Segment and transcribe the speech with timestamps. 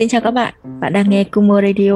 [0.00, 1.92] Xin chào các bạn, bạn đang nghe Kumo Radio,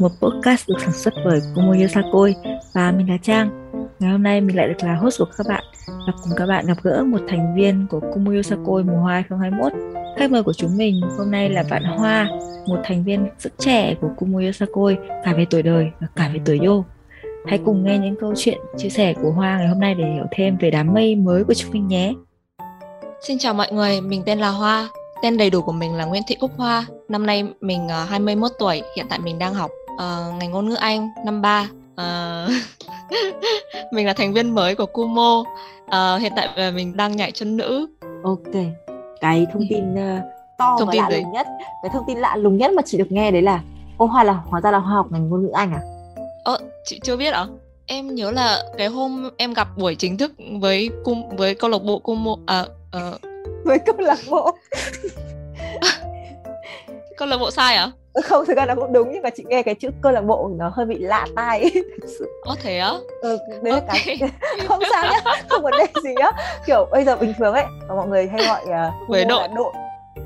[0.00, 2.34] một podcast được sản xuất bởi Kumo Yosakoi
[2.74, 3.72] và mình là Trang.
[3.98, 6.66] Ngày hôm nay mình lại được là host của các bạn và cùng các bạn
[6.66, 9.72] gặp gỡ một thành viên của Kumo Yosakoi mùa 2021.
[10.18, 12.28] Khách mời của chúng mình hôm nay là bạn Hoa,
[12.66, 16.40] một thành viên rất trẻ của Kumo Yosakoi cả về tuổi đời và cả về
[16.44, 16.84] tuổi yêu.
[17.46, 20.24] Hãy cùng nghe những câu chuyện chia sẻ của Hoa ngày hôm nay để hiểu
[20.30, 22.14] thêm về đám mây mới của chúng mình nhé.
[23.26, 24.88] Xin chào mọi người, mình tên là Hoa.
[25.22, 26.86] Tên đầy đủ của mình là Nguyễn Thị Cúc Hoa.
[27.08, 30.74] Năm nay mình uh, 21 tuổi, hiện tại mình đang học uh, ngành ngôn ngữ
[30.74, 31.68] Anh năm 3.
[31.92, 32.50] Uh,
[33.92, 35.44] mình là thành viên mới của Kumo.
[35.84, 37.86] Uh, hiện tại mình đang nhảy chân nữ.
[38.24, 38.52] Ok.
[39.20, 40.22] Cái thông tin uh,
[40.58, 41.46] to thông và tin lạ lùng nhất,
[41.82, 43.62] cái thông tin lạ lùng nhất mà chị được nghe đấy là
[43.98, 45.80] Ô Hoa là hóa ra là Hoa học ngành ngôn ngữ Anh à?
[46.44, 47.46] Ờ, chị chưa biết à?
[47.86, 51.82] Em nhớ là cái hôm em gặp buổi chính thức với cung với câu lạc
[51.82, 52.64] bộ Kumo à,
[52.96, 53.31] uh,
[53.64, 54.50] với câu lạc bộ.
[57.16, 57.90] Câu lạc bộ sai à?
[58.24, 60.50] Không thực ra là cũng đúng nhưng mà chị nghe cái chữ câu lạc bộ
[60.56, 61.70] nó hơi bị lạ tai.
[62.44, 62.92] Có thể á?
[63.22, 63.86] Ừ, đấy okay.
[63.86, 64.30] là cái
[64.68, 66.30] không sao nhá không vấn đề gì nhá.
[66.66, 69.48] Kiểu bây giờ bình thường ấy mọi người hay gọi uh, về đội.
[69.56, 69.72] đội.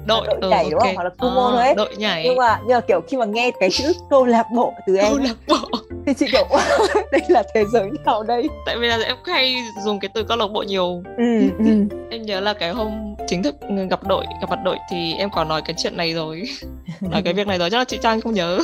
[0.07, 0.89] Đội, đội ừ, nhảy đúng okay.
[0.89, 1.75] không hoặc là kumo à, thôi ấy.
[1.75, 2.23] đội nhảy.
[2.25, 5.13] Nhưng mà nhưng mà kiểu khi mà nghe cái chữ câu lạc bộ từ em
[5.13, 6.47] câu lạc bộ thì chị kiểu
[7.13, 8.49] đây là thế giới nào đây.
[8.67, 11.03] Tại vì là em hay dùng cái từ câu lạc bộ nhiều.
[11.17, 11.87] Ừ, ừ.
[12.11, 13.57] em nhớ là cái hôm chính thức
[13.91, 16.43] gặp đội gặp mặt đội thì em có nói cái chuyện này rồi.
[17.01, 18.59] Nói cái việc này rồi chắc là chị trang không nhớ.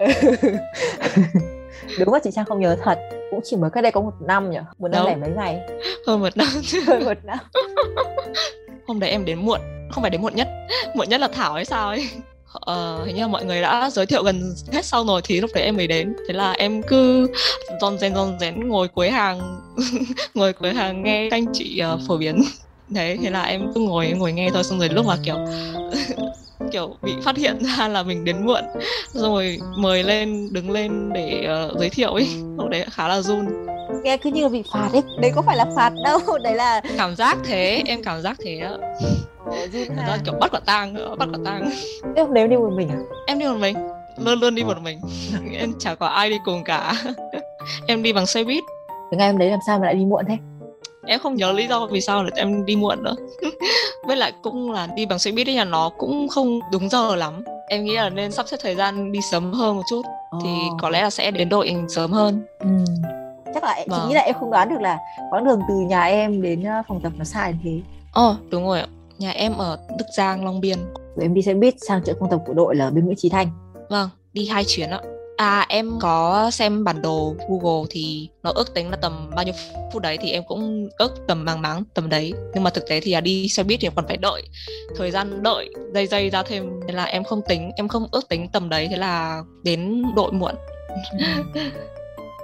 [1.98, 2.98] Đúng là chị trang không nhớ thật.
[3.30, 4.58] Cũng chỉ mới cách đây có một năm nhỉ?
[4.78, 5.60] Một năm lẻ mấy ngày?
[6.06, 6.48] Hơn một năm.
[6.86, 7.38] Hơn một năm.
[8.86, 9.60] Hôm đấy em đến muộn.
[9.90, 10.48] Không phải đến muộn nhất.
[10.94, 12.08] Muộn nhất là thảo hay sao ấy
[12.56, 15.50] uh, hình như là mọi người đã giới thiệu gần hết sau rồi thì lúc
[15.54, 16.14] đấy em mới đến.
[16.28, 17.30] Thế là em cứ
[17.80, 19.60] ron rén ron rén ngồi cuối hàng
[20.34, 22.42] ngồi cuối hàng nghe anh chị uh, phổ biến.
[22.88, 25.36] Đấy thế là em cứ ngồi ngồi nghe thôi xong rồi lúc mà kiểu
[26.72, 28.64] kiểu bị phát hiện ra là mình đến muộn
[29.12, 32.28] rồi mời lên đứng lên để uh, giới thiệu ấy.
[32.58, 33.46] Lúc đấy khá là run.
[34.02, 36.80] Nghe cứ như là bị phạt ấy đấy có phải là phạt đâu đấy là
[36.96, 38.72] cảm giác thế em cảm giác thế á
[39.46, 41.70] Ồ, kiểu bắt quả tang bắt quả tang.
[42.16, 42.98] Em nếu đi một mình à?
[43.26, 43.76] Em đi một mình
[44.24, 45.00] luôn luôn đi một mình.
[45.52, 46.92] Em chả có ai đi cùng cả.
[47.86, 48.64] Em đi bằng xe buýt.
[49.10, 50.36] Cái ngày hôm đấy làm sao mà lại đi muộn thế?
[51.06, 53.14] Em không nhớ lý do vì sao là em đi muộn nữa
[54.08, 57.44] với lại cũng là đi bằng xe buýt thì nó cũng không đúng giờ lắm.
[57.68, 60.02] Em nghĩ là nên sắp xếp thời gian đi sớm hơn một chút
[60.36, 60.42] oh.
[60.42, 60.48] thì
[60.80, 62.42] có lẽ là sẽ đến đội sớm hơn.
[62.58, 62.68] Ừ.
[63.54, 64.00] chắc là vâng.
[64.02, 64.98] chị nghĩ là em không đoán được là
[65.30, 67.80] quãng đường từ nhà em đến ờ, phòng tập nó xa như thế.
[68.12, 68.86] Ồ oh, đúng rồi ạ.
[69.18, 70.78] Nhà em ở Đức Giang Long Biên.
[71.16, 73.16] Rồi em đi xe buýt sang chỗ phòng tập của đội là ở bên Nguyễn
[73.16, 73.50] Trí Thanh.
[73.88, 75.00] Vâng đi hai chuyến ạ
[75.38, 79.54] À em có xem bản đồ Google thì nó ước tính là tầm bao nhiêu
[79.92, 82.32] phút đấy thì em cũng ước tầm màng máng tầm đấy.
[82.54, 84.42] Nhưng mà thực tế thì là đi xe buýt thì còn phải đợi
[84.96, 86.80] thời gian đợi dây dây ra thêm.
[86.86, 90.32] Nên là em không tính em không ước tính tầm đấy thế là đến đội
[90.32, 90.54] muộn.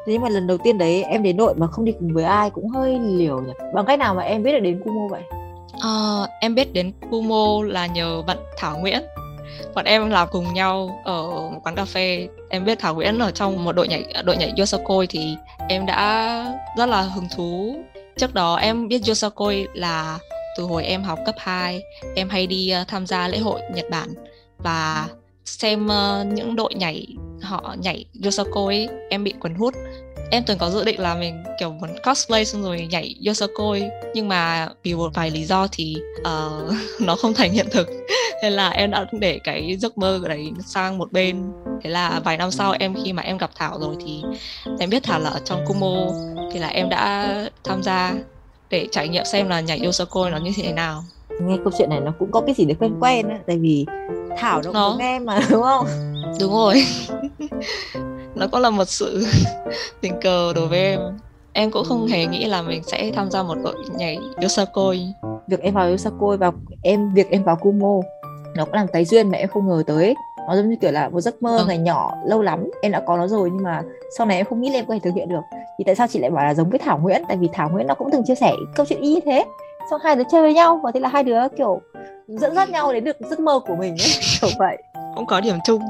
[0.07, 2.51] Nhưng mà lần đầu tiên đấy em đến đội mà không đi cùng với ai
[2.51, 3.53] cũng hơi liều nhỉ?
[3.75, 5.23] Bằng cách nào mà em biết được đến Kumo vậy?
[5.81, 9.03] À, em biết đến Kumo là nhờ bạn Thảo Nguyễn
[9.75, 12.29] bọn em làm cùng nhau ở một quán cà phê.
[12.49, 15.37] Em biết Thảo Nguyễn ở trong một đội nhảy đội nhảy Yosakoi thì
[15.69, 16.45] em đã
[16.79, 17.77] rất là hứng thú.
[18.17, 20.19] Trước đó em biết Yosakoi là
[20.57, 21.83] từ hồi em học cấp 2
[22.15, 24.15] em hay đi ờ, tham gia lễ hội Nhật Bản.
[24.59, 25.09] Và
[25.45, 27.07] xem ờ, những đội nhảy,
[27.43, 29.75] họ nhảy Yosakoi em bị cuốn hút
[30.31, 33.83] em từng có dự định là mình kiểu muốn cosplay xong rồi nhảy Yosakoi
[34.15, 37.89] nhưng mà vì một vài lý do thì uh, nó không thành hiện thực.
[38.43, 41.43] Nên là em đã để cái giấc mơ đấy sang một bên.
[41.83, 44.23] Thế là vài năm sau em khi mà em gặp Thảo rồi thì
[44.79, 46.07] em biết Thảo là ở trong Kumo.
[46.53, 48.15] Thì là em đã tham gia
[48.71, 51.05] để trải nghiệm xem là nhảy Yosakoi nó như thế nào.
[51.41, 53.87] Nghe câu chuyện này nó cũng có cái gì đấy quen quen á tại vì
[54.37, 54.97] Thảo nó, nó...
[55.01, 55.87] em mà đúng không?
[56.41, 56.85] Đúng rồi
[58.35, 59.27] nó cũng là một sự
[60.01, 61.01] tình cờ đối với em.
[61.53, 65.01] Em cũng không hề nghĩ là mình sẽ tham gia một đội nhảy Yosakoi.
[65.47, 66.53] Việc em vào Yosakoi và
[66.83, 68.01] em việc em vào Kumo
[68.57, 70.15] nó cũng làm cái duyên mà em không ngờ tới.
[70.49, 71.65] Nó giống như kiểu là một giấc mơ ừ.
[71.67, 72.71] ngày nhỏ lâu lắm.
[72.83, 73.83] Em đã có nó rồi nhưng mà
[74.19, 75.41] sau này em không nghĩ là em có thể thực hiện được.
[75.79, 77.23] Thì tại sao chị lại bảo là giống với Thảo Nguyễn?
[77.29, 79.45] Tại vì Thảo Nguyễn nó cũng từng chia sẻ câu chuyện y như thế.
[79.91, 81.81] Xong hai đứa chơi với nhau và thế là hai đứa kiểu
[82.29, 84.11] dẫn dắt nhau đến được giấc mơ của mình ấy.
[84.41, 84.83] Kiểu vậy.
[85.15, 85.83] Cũng có điểm chung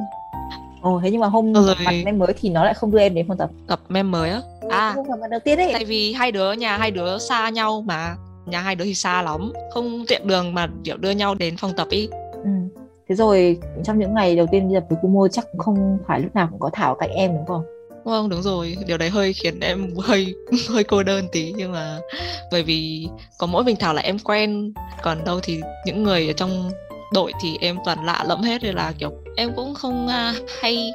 [0.85, 1.75] Ồ thế nhưng mà hôm rồi...
[1.85, 3.51] mặt mem mới thì nó lại không đưa em đến phòng tập.
[3.69, 4.41] Gặp mem mới á?
[4.71, 4.93] À.
[4.95, 5.71] không gặp mặt đầu tiên ấy.
[5.73, 8.17] Tại vì hai đứa nhà hai đứa xa nhau mà.
[8.47, 9.53] Nhà hai đứa thì xa lắm.
[9.71, 12.09] Không tiện đường mà kiểu đưa nhau đến phòng tập ý.
[12.33, 12.51] Ừ.
[13.09, 16.35] thế rồi trong những ngày đầu tiên đi tập với Kumo chắc không phải lúc
[16.35, 17.65] nào cũng có Thảo cạnh em đúng không?
[18.05, 20.35] Vâng đúng rồi, điều đấy hơi khiến em hơi
[20.69, 21.53] hơi cô đơn tí.
[21.57, 21.99] Nhưng mà
[22.53, 23.09] bởi vì
[23.39, 24.73] có mỗi mình Thảo là em quen,
[25.03, 26.71] còn đâu thì những người ở trong
[27.15, 30.93] đội thì em toàn lạ lẫm hết nên là kiểu em cũng không uh, hay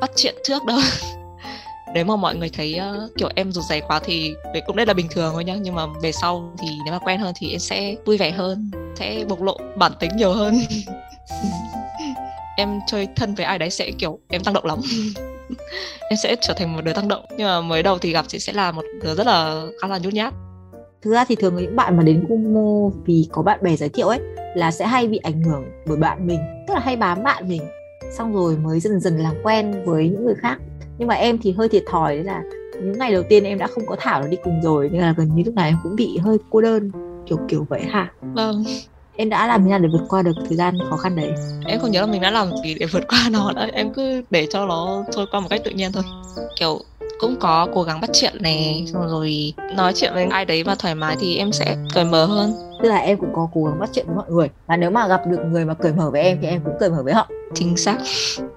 [0.00, 0.78] bắt chuyện trước đâu.
[1.94, 4.86] Nếu mà mọi người thấy uh, kiểu em rụt rè quá thì đấy cũng đây
[4.86, 5.56] là bình thường thôi nhá.
[5.60, 8.70] Nhưng mà về sau thì nếu mà quen hơn thì em sẽ vui vẻ hơn
[8.96, 10.60] sẽ bộc lộ bản tính nhiều hơn.
[12.56, 14.78] Em chơi thân với ai đấy sẽ kiểu em tăng động lắm.
[16.10, 17.24] Em sẽ trở thành một đứa tăng động.
[17.30, 19.98] Nhưng mà mới đầu thì gặp chị sẽ là một đứa rất là khá là
[19.98, 20.34] nhút nhát
[21.02, 24.08] thực ra thì thường những bạn mà đến Kumo vì có bạn bè giới thiệu
[24.08, 24.20] ấy
[24.54, 27.62] là sẽ hay bị ảnh hưởng bởi bạn mình tức là hay bám bạn mình.
[28.12, 30.58] Xong rồi mới dần dần làm quen với những người khác.
[30.98, 32.42] Nhưng mà em thì hơi thiệt thòi đấy là
[32.82, 35.14] những ngày đầu tiên em đã không có thảo nó đi cùng rồi nên là
[35.16, 36.90] gần như lúc nào em cũng bị hơi cô đơn
[37.26, 38.12] kiểu kiểu vậy ha.
[38.20, 38.64] Vâng.
[39.16, 41.32] Em đã làm thế nào để vượt qua được thời gian khó khăn đấy?
[41.66, 44.22] Em không nhớ là mình đã làm gì để vượt qua nó đấy em cứ
[44.30, 46.02] để cho nó trôi qua một cách tự nhiên thôi.
[46.60, 46.80] Kiểu
[47.18, 50.74] cũng có cố gắng bắt chuyện này xong rồi nói chuyện với ai đấy và
[50.74, 52.52] thoải mái thì em sẽ cởi mở hơn.
[52.82, 54.50] Tức là em cũng có cố gắng bắt chuyện với mọi người.
[54.66, 56.90] Và nếu mà gặp được người mà cởi mở với em thì em cũng cởi
[56.90, 57.28] mở với họ.
[57.54, 57.98] Chính xác.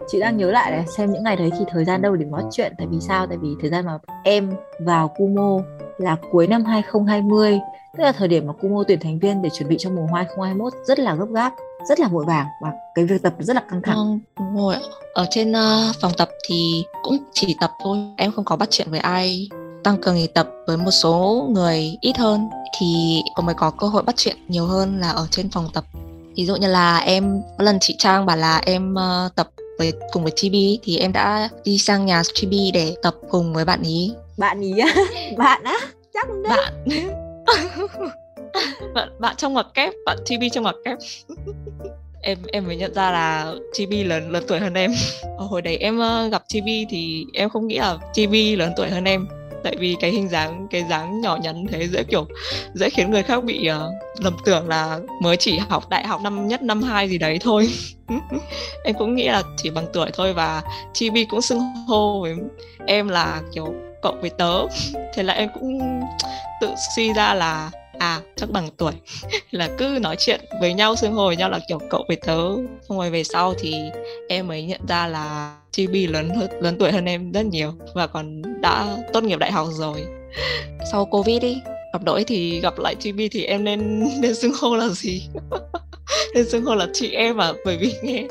[0.07, 2.43] Chị đang nhớ lại này xem những ngày đấy thì thời gian đâu để nói
[2.51, 2.73] chuyện.
[2.77, 3.27] Tại vì sao?
[3.27, 5.59] Tại vì thời gian mà em vào Kumo
[5.97, 7.59] là cuối năm 2020
[7.97, 10.73] tức là thời điểm mà Kumo tuyển thành viên để chuẩn bị cho mùa 2021
[10.85, 11.53] rất là gấp gáp
[11.89, 13.95] rất là vội vàng và cái việc tập rất là căng thẳng.
[13.95, 14.75] Vâng, đúng rồi
[15.13, 18.91] ở trên uh, phòng tập thì cũng chỉ tập thôi em không có bắt chuyện
[18.91, 19.49] với ai.
[19.83, 22.49] Tăng cường thì tập với một số người ít hơn
[22.79, 25.83] thì có mới có cơ hội bắt chuyện nhiều hơn là ở trên phòng tập.
[26.35, 29.93] Ví dụ như là em có lần chị Trang bảo là em uh, tập với
[30.11, 33.81] cùng với Chibi thì em đã đi sang nhà Chibi để tập cùng với bạn
[33.81, 34.13] ý.
[34.37, 34.95] Bạn ý á?
[35.37, 35.77] Bạn á?
[36.13, 36.57] Chắc đấy.
[36.57, 36.73] Bạn
[38.93, 40.97] bạn bạn trong ngoặc kép bạn Chibi trong ngoặc kép.
[42.23, 44.91] Em em mới nhận ra là Chibi lớn lớn tuổi hơn em.
[45.37, 49.03] Hồi đấy em uh, gặp Chibi thì em không nghĩ là Chibi lớn tuổi hơn
[49.03, 49.27] em.
[49.63, 52.25] Tại vì cái hình dáng cái dáng nhỏ nhắn thế dễ kiểu
[52.73, 56.47] dễ khiến người khác bị uh, lầm tưởng là mới chỉ học đại học năm
[56.47, 57.69] nhất năm hai gì đấy thôi.
[58.83, 60.61] Em cũng nghĩ là chỉ bằng tuổi thôi và
[60.93, 62.35] Chibi cũng xưng hô với
[62.85, 64.65] em là kiểu cậu với tớ.
[65.13, 66.01] Thế là em cũng
[66.61, 67.71] tự suy ra là
[68.01, 68.93] à chắc bằng tuổi.
[69.51, 72.37] Là cứ nói chuyện với nhau xưng hô với nhau là kiểu cậu với tớ.
[72.89, 73.75] Xong rồi về sau thì
[74.29, 78.07] em mới nhận ra là Chibi lớn hơn lớn tuổi hơn em rất nhiều và
[78.07, 80.03] còn đã tốt nghiệp đại học rồi.
[80.91, 81.57] Sau covid đi
[81.93, 85.27] gặp đội thì gặp lại Chibi thì em nên nên xưng hô là gì?
[86.35, 87.53] Nên xưng hô là chị em à?
[87.65, 88.27] Bởi vì nghe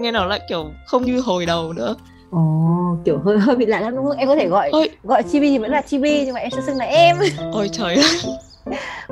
[0.00, 1.96] nghe nó lại kiểu không như hồi đầu nữa.
[2.30, 4.16] Ồ, oh, kiểu hơi hơi bị lạ lắm đúng không?
[4.16, 4.90] Em có thể gọi Ôi.
[5.02, 7.16] gọi Chibi thì vẫn là Chibi nhưng mà em sẽ xưng là em.
[7.52, 8.04] Ôi trời ơi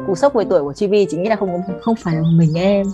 [0.06, 2.87] cú sốc về tuổi của Chibi chỉ nghĩ là không không phải là mình em.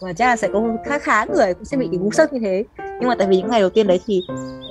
[0.00, 2.40] Và chắc là sẽ có khá khá người cũng sẽ bị cái cú sốc như
[2.42, 2.64] thế.
[3.00, 4.22] Nhưng mà tại vì những ngày đầu tiên đấy thì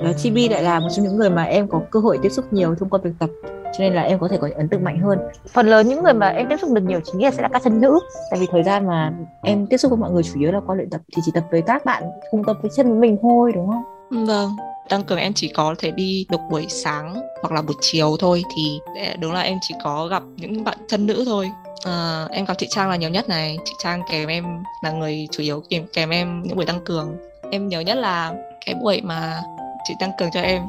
[0.10, 2.54] uh, Chibi lại là một trong những người mà em có cơ hội tiếp xúc
[2.54, 3.30] nhiều thông qua việc tập
[3.74, 5.20] cho nên là em có thể có ấn tượng mạnh hơn.
[5.54, 7.62] Phần lớn những người mà em tiếp xúc được nhiều chính là sẽ là các
[7.64, 8.00] chân nữ.
[8.32, 9.14] Tại vì thời gian mà
[9.44, 11.44] em tiếp xúc với mọi người chủ yếu là qua luyện tập thì chỉ tập
[11.52, 13.84] với các bạn cùng tập với chân với mình thôi đúng không?
[14.28, 14.50] Vâng
[14.92, 18.44] tăng cường em chỉ có thể đi được buổi sáng hoặc là buổi chiều thôi
[18.56, 18.80] thì
[19.20, 21.50] đúng là em chỉ có gặp những bạn thân nữ thôi.
[21.84, 23.58] À, em gặp chị Trang là nhiều nhất này.
[23.66, 24.46] Chị Trang kèm em
[24.84, 27.18] là người chủ yếu kèm kèm em những buổi tăng cường.
[27.52, 28.34] Em nhớ nhất là
[28.66, 29.42] cái buổi mà
[29.88, 30.62] chị tăng cường cho em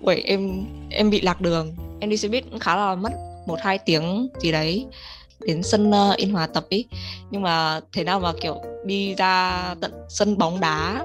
[0.00, 1.74] buổi em em bị lạc đường.
[2.00, 3.12] Em đi xe buýt cũng khá là mất
[3.46, 4.86] một hai tiếng gì đấy
[5.48, 6.86] đến sân uh, Yên Hòa tập ý.
[7.30, 11.04] Nhưng mà thế nào mà kiểu đi ra tận sân bóng đá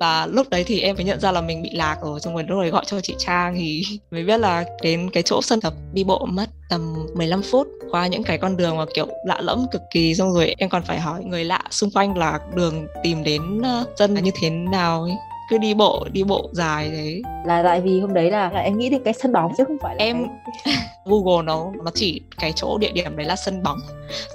[0.00, 2.44] và lúc đấy thì em mới nhận ra là mình bị lạc rồi xong rồi
[2.48, 5.74] lúc đấy gọi cho chị Trang thì mới biết là đến cái chỗ sân tập
[5.92, 9.66] đi bộ mất tầm 15 phút qua những cái con đường mà kiểu lạ lẫm
[9.72, 10.14] cực kỳ.
[10.14, 13.88] Xong rồi em còn phải hỏi người lạ xung quanh là đường tìm đến uh,
[13.96, 15.12] sân là như thế nào ấy
[15.50, 17.22] cứ đi bộ đi bộ dài đấy.
[17.46, 19.76] Là tại vì hôm đấy là, là em nghĩ đến cái sân bóng chứ không
[19.82, 20.26] phải là em
[20.64, 20.74] cái...
[21.04, 23.78] Google nó nó chỉ cái chỗ địa điểm đấy là sân bóng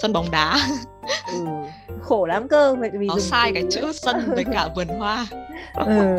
[0.01, 0.60] sân bóng đá.
[1.34, 1.46] Ừ.
[2.01, 5.28] khổ lắm cơ vì nó sai cái chữ sân với cả vườn hoa.
[5.75, 6.18] Ừ.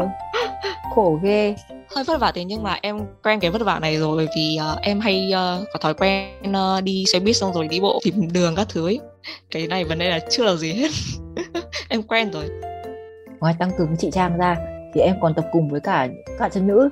[0.95, 1.55] khổ ghê.
[1.95, 4.59] Hơi vất vả thế nhưng mà em quen cái vất vả này rồi bởi vì
[4.73, 8.01] uh, em hay uh, có thói quen uh, đi xe buýt xong rồi đi bộ
[8.05, 9.01] tìm đường các thứ ấy.
[9.51, 10.91] Cái này vấn đề là chưa là gì hết.
[11.89, 12.45] Em quen rồi.
[13.41, 14.57] Ngoài tăng cường chị Trang ra
[14.95, 16.89] thì em còn tập cùng với cả các chân nữ.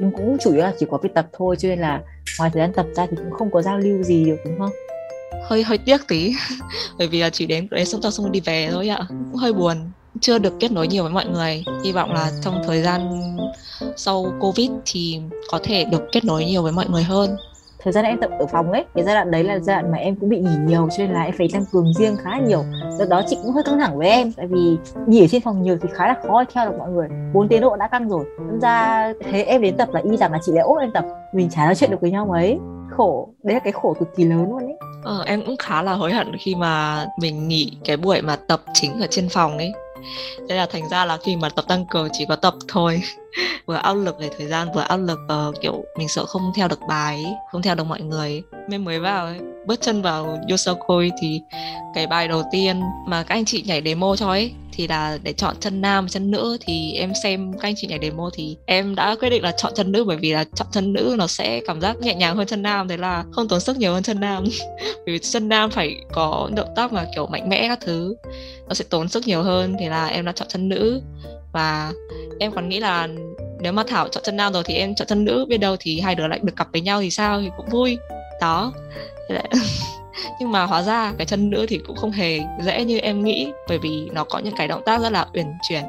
[0.00, 2.02] Nhưng cũng chủ yếu là chỉ có việc tập thôi, cho nên là
[2.38, 4.70] ngoài thời gian tập ra thì cũng không có giao lưu gì được, đúng không?
[5.44, 6.34] Hơi hơi tiếc tí.
[6.98, 9.00] Bởi vì là chỉ đến đấy xong xong xong đi về thôi ạ.
[9.08, 9.76] Cũng hơi buồn.
[10.20, 11.64] Chưa được kết nối nhiều với mọi người.
[11.84, 13.26] Hy vọng là trong thời gian
[13.96, 17.36] sau covid thì có thể được kết nối nhiều với mọi người hơn
[17.84, 19.98] thời gian em tập ở phòng ấy cái giai đoạn đấy là giai đoạn mà
[19.98, 22.64] em cũng bị nghỉ nhiều cho nên là em phải tăng cường riêng khá nhiều.
[22.98, 25.62] Do đó chị cũng hơi căng thẳng với em tại vì nghỉ ở trên phòng
[25.62, 27.08] nhiều thì khá là khó theo được mọi người.
[27.32, 30.32] Bốn tiến độ đã căng rồi nên ra thế em đến tập là y rằng
[30.32, 31.04] là chị lại ốp em tập.
[31.34, 32.58] Mình chả nói chuyện được với nhau mấy.
[32.96, 34.76] Khổ đấy là cái khổ cực kỳ lớn luôn ấy.
[35.04, 38.60] Ờ, em cũng khá là hối hận khi mà mình nghỉ cái buổi mà tập
[38.74, 39.72] chính ở trên phòng ấy.
[40.48, 43.02] Thế là thành ra là khi mà tập tăng cường chỉ có tập thôi.
[43.66, 46.68] vừa áp lực về thời gian vừa áp lực uh, kiểu mình sợ không theo
[46.68, 50.38] được bài ấy, không theo được mọi người nên mới vào ấy, bước chân vào
[50.50, 51.40] Yosakoi thì
[51.94, 55.32] cái bài đầu tiên mà các anh chị nhảy demo cho ấy thì là để
[55.32, 56.56] chọn chân nam chân nữ.
[56.60, 59.72] Thì em xem các anh chị nhảy demo thì em đã quyết định là chọn
[59.76, 62.46] chân nữ bởi vì là chọn chân nữ nó sẽ cảm giác nhẹ nhàng hơn
[62.46, 64.44] chân nam thế là không tốn sức nhiều hơn chân nam.
[65.06, 68.14] Vì chân nam phải có động tác mà kiểu mạnh mẽ các thứ
[68.68, 71.02] nó sẽ tốn sức nhiều hơn thì là em đã chọn chân nữ
[71.52, 71.92] và
[72.40, 73.08] em còn nghĩ là
[73.60, 76.00] nếu mà thảo chọn chân nam rồi thì em chọn chân nữ biết đâu thì
[76.00, 77.98] hai đứa lại được cặp với nhau thì sao thì cũng vui.
[78.40, 78.72] Đó.
[80.40, 83.48] Nhưng mà hóa ra cái chân nữ thì cũng không hề dễ như em nghĩ,
[83.68, 85.84] bởi vì nó có những cái động tác rất là uyển chuyển,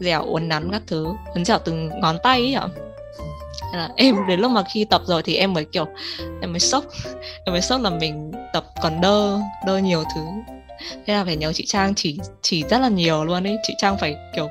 [0.00, 2.68] dẻo, uốn nắn các thứ, uốn dẻo từng ngón tay ấy ạ.
[3.74, 5.86] Là em đến lúc mà khi tập rồi thì em mới kiểu,
[6.40, 6.84] em mới sốc,
[7.44, 10.20] em mới sốc là mình tập còn đơ đơ nhiều thứ.
[11.06, 13.98] Thế là phải nhớ chị trang chỉ chỉ rất là nhiều luôn ấy, chị trang
[13.98, 14.48] phải kiểu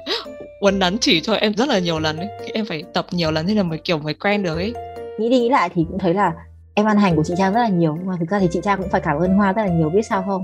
[0.64, 2.28] uốn nắn chỉ cho em rất là nhiều lần ấy.
[2.54, 4.74] Em phải tập nhiều lần thế là mới kiểu mới quen được ấy.
[5.20, 6.34] Nghĩ đi nghĩ lại thì cũng thấy là
[6.74, 7.98] em ăn hành của chị Trang rất là nhiều.
[8.06, 10.02] Mà thực ra thì chị Trang cũng phải cảm ơn Hoa rất là nhiều biết
[10.10, 10.44] sao không?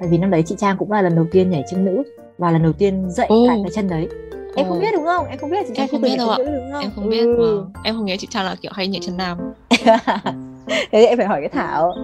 [0.00, 2.02] Tại vì năm đấy chị Trang cũng là lần đầu tiên nhảy chân nữ
[2.38, 3.48] và lần đầu tiên dạy oh.
[3.48, 4.08] tại cái chân đấy.
[4.56, 5.26] Em không biết đúng không?
[5.26, 6.38] Em không biết chị Trang em không biết đâu ạ.
[6.80, 7.64] em không biết ừ.
[7.74, 7.80] mà.
[7.84, 9.38] Em không nghĩ chị Trang là kiểu hay nhảy chân nam
[10.92, 11.94] thế em phải hỏi cái thảo.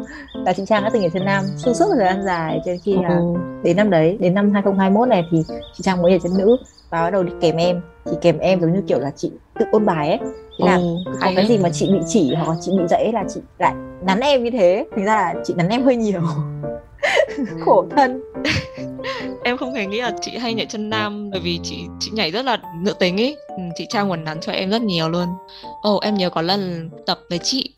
[0.44, 2.96] Là chị trang đã từng nhảy chân nam xuyên suốt thời gian dài cho khi
[3.02, 3.20] là
[3.62, 6.56] đến năm đấy đến năm 2021 này thì chị trang mới nhảy chân nữ
[6.90, 7.80] và bắt đầu đi kèm em.
[8.10, 10.18] Thì kèm em giống như kiểu là chị tự ôn bài ấy.
[10.58, 13.12] Thế là ừ, có cái gì mà chị bị chỉ hoặc là chị bị dãy
[13.12, 14.86] là chị lại nắn em như thế.
[14.96, 16.20] Thành ra là chị nắn em hơi nhiều.
[17.60, 18.22] Khổ thân.
[19.44, 22.30] Em không hề nghĩ là chị hay nhảy chân nam bởi vì chị chị nhảy
[22.30, 25.26] rất là nữ tính ấy ừ, chị trang quần nắn cho em rất nhiều luôn.
[25.82, 27.74] Ồ oh, em nhớ có lần tập với chị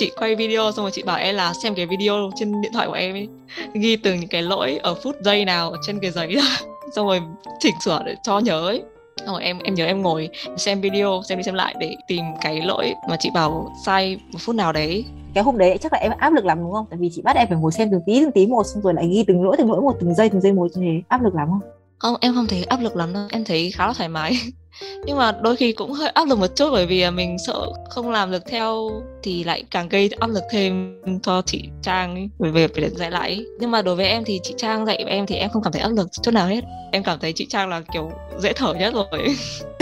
[0.00, 2.86] chị quay video xong rồi chị bảo em là xem cái video trên điện thoại
[2.86, 3.28] của em ấy
[3.74, 6.42] ghi từng những cái lỗi ở phút giây nào ở trên cái giấy đó.
[6.96, 7.20] Xong rồi
[7.58, 8.82] chỉnh sửa để cho nhớ ấy.
[9.16, 12.24] Xong rồi em em nhớ em ngồi xem video xem đi xem lại để tìm
[12.40, 15.04] cái lỗi mà chị bảo sai một phút nào đấy.
[15.34, 16.86] Cái hôm đấy chắc là em áp lực lắm đúng không?
[16.90, 18.94] Tại vì chị bắt em phải ngồi xem từng tí từng tí một xong rồi
[18.94, 21.22] lại ghi từng lỗi từng lỗi một từng giây từng giây một như thế áp
[21.22, 21.70] lực lắm không?
[21.98, 23.26] Không em không thấy áp lực lắm đâu.
[23.30, 24.32] Em thấy khá là thoải mái
[25.04, 28.10] nhưng mà đôi khi cũng hơi áp lực một chút bởi vì mình sợ không
[28.10, 28.90] làm được theo
[29.22, 33.10] thì lại càng gây áp lực thêm cho chị Trang ấy, bởi vì phải dạy
[33.10, 33.46] lại ấy.
[33.58, 35.82] nhưng mà đối với em thì chị Trang dạy em thì em không cảm thấy
[35.82, 36.64] áp lực chút nào hết.
[36.92, 39.36] Em cảm thấy chị Trang là kiểu dễ thở nhất rồi.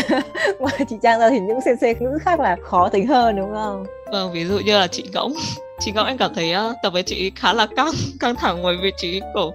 [0.59, 3.87] Ngoài chị Trang ra thì những CC ngữ khác là khó tính hơn đúng không?
[4.13, 5.35] Vâng ví dụ như là chị Ngỗng.
[5.81, 7.91] Chị Ngỗng em cảm thấy uh, tập với chị khá là căng
[8.21, 9.53] căng thẳng bởi vì chị cổ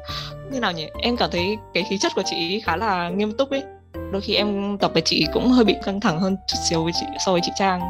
[0.51, 0.87] như nào nhỉ?
[1.01, 3.63] Em cảm thấy cái khí chất của chị khá là nghiêm túc ấy
[4.11, 6.91] đôi khi em tập với chị cũng hơi bị căng thẳng hơn chút xíu với
[6.99, 7.81] chị, so với chị Trang.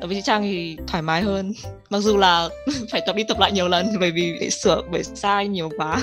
[0.00, 1.52] Tập với chị Trang thì thoải mái hơn.
[1.90, 2.48] Mặc dù là
[2.92, 5.98] phải tập đi tập lại nhiều lần bởi vì bị sửa bởi sai nhiều quá.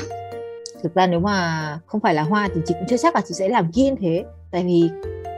[0.84, 3.34] Thực ra nếu mà không phải là hoa thì chị cũng chưa chắc là chị
[3.34, 4.24] sẽ làm kiên thế.
[4.52, 4.90] Tại vì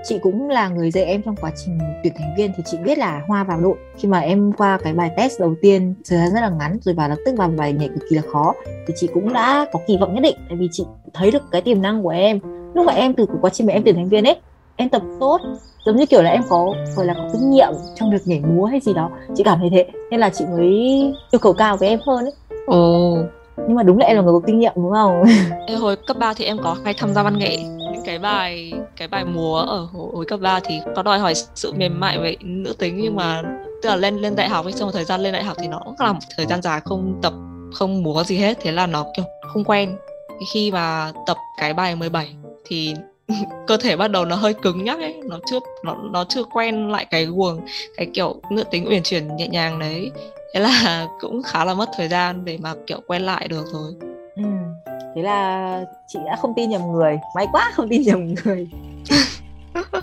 [0.03, 2.97] chị cũng là người dạy em trong quá trình tuyển thành viên thì chị biết
[2.97, 3.75] là hoa vào đội.
[3.97, 6.95] Khi mà em qua cái bài test đầu tiên, thời gian rất là ngắn, rồi
[6.95, 8.53] vào lập tức vào bài nhảy cực kỳ là khó,
[8.87, 10.37] thì chị cũng đã có kỳ vọng nhất định.
[10.49, 12.39] Tại vì chị thấy được cái tiềm năng của em
[12.73, 14.35] lúc mà em từ quá trình mà em tuyển thành viên ấy
[14.75, 15.39] em tập tốt
[15.85, 18.65] giống như kiểu là em có gọi là có kinh nghiệm trong việc nhảy múa
[18.65, 19.09] hay gì đó.
[19.35, 20.69] Chị cảm thấy thế nên là chị mới
[21.31, 22.33] yêu cầu cao với em hơn ấy.
[22.67, 23.17] Ồ.
[23.67, 25.23] Nhưng mà đúng là em là người có kinh nghiệm đúng không?
[25.67, 28.73] Ê, hồi cấp 3 thì em có hay tham gia văn nghệ những cái bài
[28.97, 32.35] cái bài múa ở hồi cấp 3 thì có đòi hỏi sự mềm mại về
[32.41, 33.41] nữ tính nhưng mà
[33.81, 35.67] tức là lên lên đại học ấy trong một thời gian lên đại học thì
[35.67, 37.33] nó cũng là một thời gian dài không tập
[37.73, 38.57] không múa gì hết.
[38.61, 39.97] Thế là nó kiểu không quen.
[40.53, 42.35] Khi mà tập cái bài 17
[42.65, 42.93] thì
[43.67, 46.89] cơ thể bắt đầu nó hơi cứng nhắc ấy nó chưa nó nó chưa quen
[46.89, 47.59] lại cái guồng
[47.97, 50.11] cái kiểu nữ tính uyển chuyển nhẹ nhàng đấy.
[50.53, 53.93] Thế là cũng khá là mất thời gian để mà kiểu quen lại được rồi.
[54.35, 54.43] Ừ.
[55.15, 57.19] thế là chị đã không tin nhầm người.
[57.35, 58.69] May quá không tin nhầm người.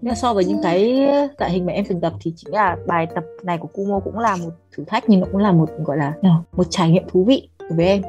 [0.00, 1.08] Nhưng so với những cái
[1.38, 4.18] loại hình mà em từng tập thì chính là bài tập này của Kumo cũng
[4.18, 6.12] là một thử thách nhưng nó cũng là một gọi là
[6.52, 8.02] một trải nghiệm thú vị đối với em.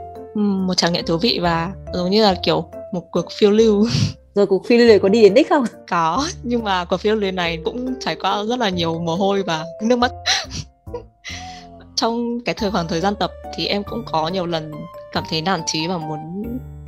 [0.68, 3.88] Một trải nghiệm thú vị và giống như là kiểu một cuộc phiêu lưu.
[4.36, 5.66] Rồi cuộc phiêu lưu này có đi đến đích không?
[5.90, 9.44] Có nhưng mà cuộc phiêu lưu này cũng trải qua rất là nhiều mồ hôi
[9.44, 10.12] và nước mắt.
[11.96, 14.72] Trong cái thời khoảng thời gian tập thì em cũng có nhiều lần
[15.14, 16.20] cảm thấy nản trí và muốn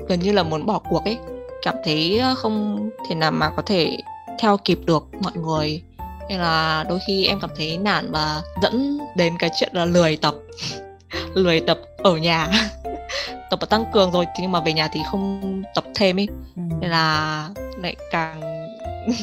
[0.07, 1.17] gần như là muốn bỏ cuộc ấy.
[1.61, 3.97] Cảm thấy không thể nào mà có thể
[4.39, 5.81] theo kịp được mọi người.
[6.29, 10.17] Nên là đôi khi em cảm thấy nản và dẫn đến cái chuyện là lười
[10.17, 10.35] tập.
[11.33, 12.49] Lười tập ở nhà
[13.55, 16.61] tập và tăng cường rồi nhưng mà về nhà thì không tập thêm ấy ừ.
[16.81, 17.49] nên là
[17.81, 18.41] lại càng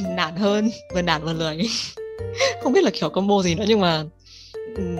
[0.16, 1.58] nản hơn vừa nản vừa lười.
[2.62, 4.04] Không biết là kiểu combo gì nữa nhưng mà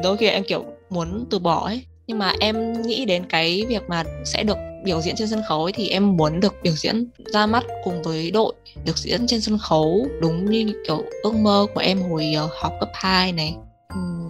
[0.02, 1.84] đôi khi em kiểu muốn từ bỏ ấy.
[2.06, 5.64] Nhưng mà em nghĩ đến cái việc mà sẽ được biểu diễn trên sân khấu
[5.64, 9.40] ấy thì em muốn được biểu diễn ra mắt cùng với đội được diễn trên
[9.40, 13.54] sân khấu đúng như kiểu ước mơ của em hồi uh, học cấp 2 này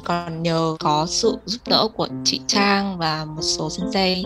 [0.05, 4.25] còn nhờ có sự giúp đỡ của chị Trang và một số sensei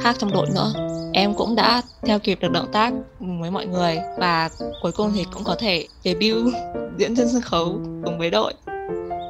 [0.00, 0.72] khác trong đội nữa.
[1.12, 4.48] Em cũng đã theo kịp được động tác với mọi người và
[4.82, 6.54] cuối cùng thì cũng có thể debut
[6.98, 8.54] diễn trên sân khấu cùng với đội.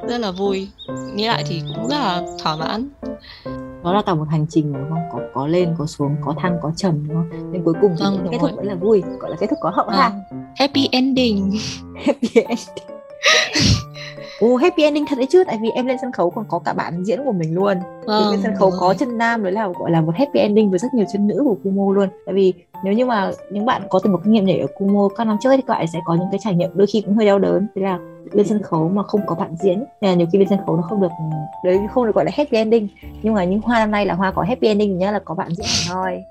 [0.07, 0.69] Rất là vui.
[1.15, 2.89] Nghĩ lại thì cũng rất là thỏa mãn.
[3.83, 5.03] Đó là cả một hành trình đúng không?
[5.13, 7.51] Có có lên có xuống có thăng có trầm đúng không?
[7.51, 9.69] Nên cuối cùng thì vâng, kết thúc vẫn là vui gọi là kết thúc có
[9.69, 9.95] hậu vâng.
[9.95, 10.11] ha.
[10.55, 11.51] Happy ending.
[12.05, 12.57] Happy ending
[14.39, 16.73] Ồ happy ending thật đấy chứ Tại vì em lên sân khấu còn có cả
[16.73, 17.77] bạn diễn của mình luôn.
[18.05, 20.79] Vâng, Lên sân khấu có chân nam đấy là gọi là một happy ending với
[20.79, 22.09] rất nhiều chân nữ của Kumo luôn.
[22.25, 25.09] Tại vì nếu như mà những bạn có từng có kinh nghiệm nhảy ở Kumo
[25.15, 27.15] các năm trước thì các bạn sẽ có những cái trải nghiệm đôi khi cũng
[27.15, 27.67] hơi đau đớn.
[27.75, 27.99] Thế là
[28.31, 30.75] lên sân khấu mà không có bạn diễn nên là nhiều khi lên sân khấu
[30.75, 31.11] nó không được
[31.63, 32.87] đấy không được gọi là happy ending.
[33.21, 35.49] Nhưng mà những hoa năm nay là hoa có happy ending nhá là có bạn
[35.55, 36.23] diễn thôi.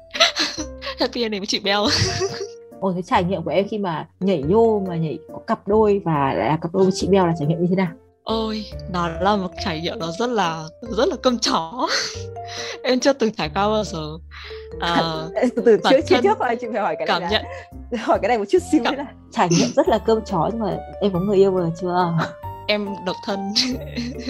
[0.98, 1.80] Happy ending với chị Bell
[2.84, 6.02] Ồ cái trải nghiệm của em khi mà nhảy vô mà nhảy có cặp đôi
[6.04, 7.88] và lại là cặp đôi với chị Beo là trải nghiệm như thế nào?
[8.24, 11.88] Ôi, nó là một trải nghiệm nó rất là rất là cơm chó.
[12.82, 14.18] em chưa từng trải qua bao giờ.
[14.80, 14.96] À,
[15.56, 16.22] từ từ trước thân...
[16.22, 17.44] trước rồi chị phải hỏi cái cảm này nhận
[18.00, 18.94] hỏi cái này một chút xíu cảm...
[18.94, 22.12] là trải nghiệm rất là cơm chó nhưng mà em có người yêu rồi chưa?
[22.66, 23.52] Em độc thân.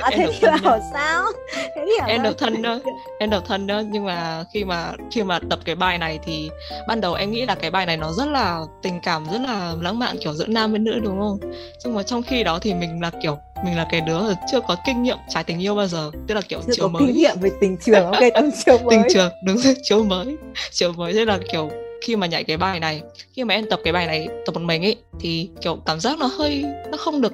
[0.02, 1.24] À, em thế độc thân bảo sao?
[1.54, 2.78] Thế thì em độc thân đó
[3.18, 3.82] em độc thân đó.
[3.90, 6.50] Nhưng mà khi mà khi mà tập cái bài này thì
[6.88, 9.74] ban đầu em nghĩ là cái bài này nó rất là tình cảm rất là
[9.80, 11.38] lãng mạn kiểu giữa nam với nữ đúng không?
[11.84, 14.20] Nhưng mà trong khi đó thì mình là kiểu mình là cái đứa
[14.52, 16.10] chưa có kinh nghiệm trải tình yêu bao giờ.
[16.26, 17.02] Tức là kiểu chưa chiều có mới.
[17.06, 18.86] kinh nghiệm về tình trường ok tâm chiều mới.
[18.90, 20.36] tình trường đúng rồi chiều mới.
[20.70, 21.70] Chiều mới thế là kiểu
[22.02, 24.60] khi mà nhảy cái bài này khi mà em tập cái bài này tập một
[24.60, 27.32] mình ấy thì kiểu cảm giác nó hơi nó không được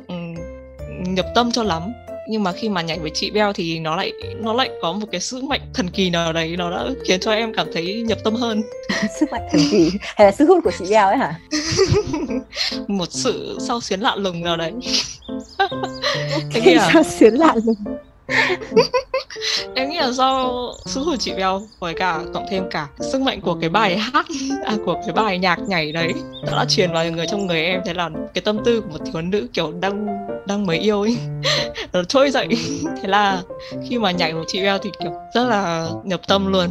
[1.06, 1.92] nhập tâm cho lắm.
[2.28, 5.06] Nhưng mà khi mà nhảy với chị Beo thì nó lại nó lại có một
[5.12, 8.18] cái sức mạnh thần kỳ nào đấy nó đã khiến cho em cảm thấy nhập
[8.24, 8.62] tâm hơn.
[9.20, 11.40] Sức mạnh thần kỳ hay là sức hút của chị Beo ấy hả?
[12.88, 14.72] Một sự sao xuyến lạ lùng nào đấy.
[16.52, 17.76] Cái sao xuyến lạ lùng
[19.74, 20.50] em nghĩ là do
[20.86, 24.26] sức của chị Beo với cả cộng thêm cả sức mạnh của cái bài hát
[24.64, 26.12] à, của cái bài nhạc nhảy đấy.
[26.46, 28.98] Nó đã truyền vào người trong người em thế là cái tâm tư của một
[29.12, 30.06] thiếu nữ kiểu đang
[30.46, 31.16] đang mới yêu ấy
[31.92, 32.48] nó trôi dậy.
[33.02, 33.42] Thế là
[33.88, 36.68] khi mà nhảy của chị Beo thì kiểu rất là nhập tâm luôn.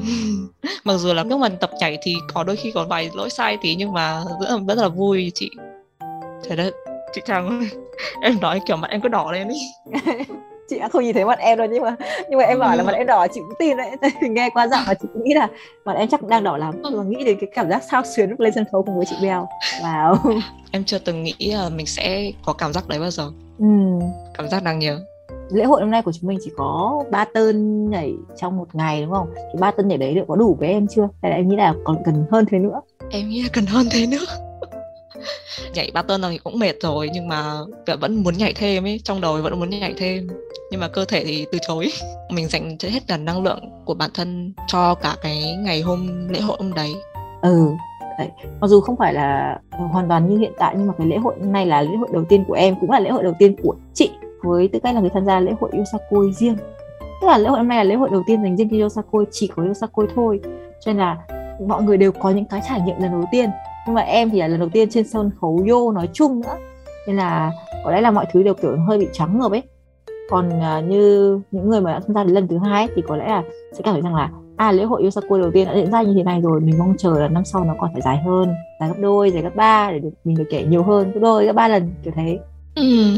[0.84, 3.58] Mặc dù là lúc mà tập nhảy thì có đôi khi có vài lỗi sai
[3.62, 5.50] tí nhưng mà vẫn là, rất là vui chị.
[6.44, 6.72] Thế đấy
[7.14, 7.68] chị Trang
[8.22, 9.60] em nói kiểu mặt em cứ đỏ lên ý
[10.70, 11.96] chị đã không nhìn thấy mặt em đâu nhưng mà
[12.30, 13.92] nhưng mà em bảo là mặt em đỏ chị cũng tin đấy.
[14.30, 15.48] Nghe qua giọng mà chị cũng nghĩ là
[15.86, 16.82] mặt em chắc đang đỏ lắm.
[16.84, 19.16] Mà nghĩ đến cái cảm giác sao xuyến lúc lên sân khấu cùng với chị
[19.22, 19.48] Beo
[19.82, 20.40] wow
[20.72, 23.32] em chưa từng nghĩ là mình sẽ có cảm giác đấy bao giờ.
[23.60, 23.66] Ừ.
[24.34, 25.00] cảm giác đáng nhớ.
[25.50, 29.02] Lễ hội năm nay của chúng mình chỉ có ba tên nhảy trong một ngày
[29.02, 29.28] đúng không?
[29.36, 31.10] Thì ba tên nhảy đấy liệu có đủ với em chưa?
[31.22, 32.82] Hay là em nghĩ là còn cần hơn thế nữa?
[33.10, 34.26] Em nghĩ là cần hơn thế nữa.
[35.74, 37.54] Nhảy ba tên thì cũng mệt rồi nhưng mà
[38.00, 39.02] vẫn muốn nhảy thêm ấy.
[39.04, 40.28] Trong đầu vẫn muốn nhảy thêm
[40.72, 41.92] nhưng mà cơ thể thì từ chối.
[42.30, 46.40] Mình dành hết cả năng lượng của bản thân cho cả cái ngày hôm, lễ
[46.40, 46.96] hội hôm đấy.
[47.42, 47.72] Ừ
[48.20, 48.30] đấy.
[48.62, 51.36] mặc dù không phải là hoàn toàn như hiện tại, nhưng mà cái lễ hội
[51.40, 53.76] này là lễ hội đầu tiên của em, cũng là lễ hội đầu tiên của
[53.94, 54.12] chị,
[54.44, 56.58] với tư cách là người tham gia lễ hội Yosakoi riêng.
[57.22, 59.26] Tức là lễ hội hôm nay là lễ hội đầu tiên dành riêng cho Yosakoi,
[59.32, 60.40] chỉ có Yosakoi thôi.
[60.86, 61.18] Cho nên là
[61.68, 63.50] mọi người đều có những cái trải nghiệm lần đầu tiên.
[63.86, 66.58] Nhưng mà em thì là lần đầu tiên trên sân khấu yo nói chung nữa.
[67.08, 67.52] Nên là
[67.86, 69.64] có lẽ là mọi thứ đều kiểu hơi bị trắng ngợp ấy
[70.30, 73.16] còn uh, như những người mà đã tham gia đến lần thứ hai thì có
[73.16, 75.92] lẽ là sẽ cảm thấy rằng là à lễ hội Yosaku đầu tiên đã diễn
[75.92, 78.18] ra như thế này rồi mình mong chờ là năm sau nó còn phải dài
[78.26, 81.20] hơn dài gấp đôi dài gấp ba để được mình được kể nhiều hơn gấp
[81.20, 82.40] đôi gấp ba lần kiểu thế
[82.76, 83.18] ừ.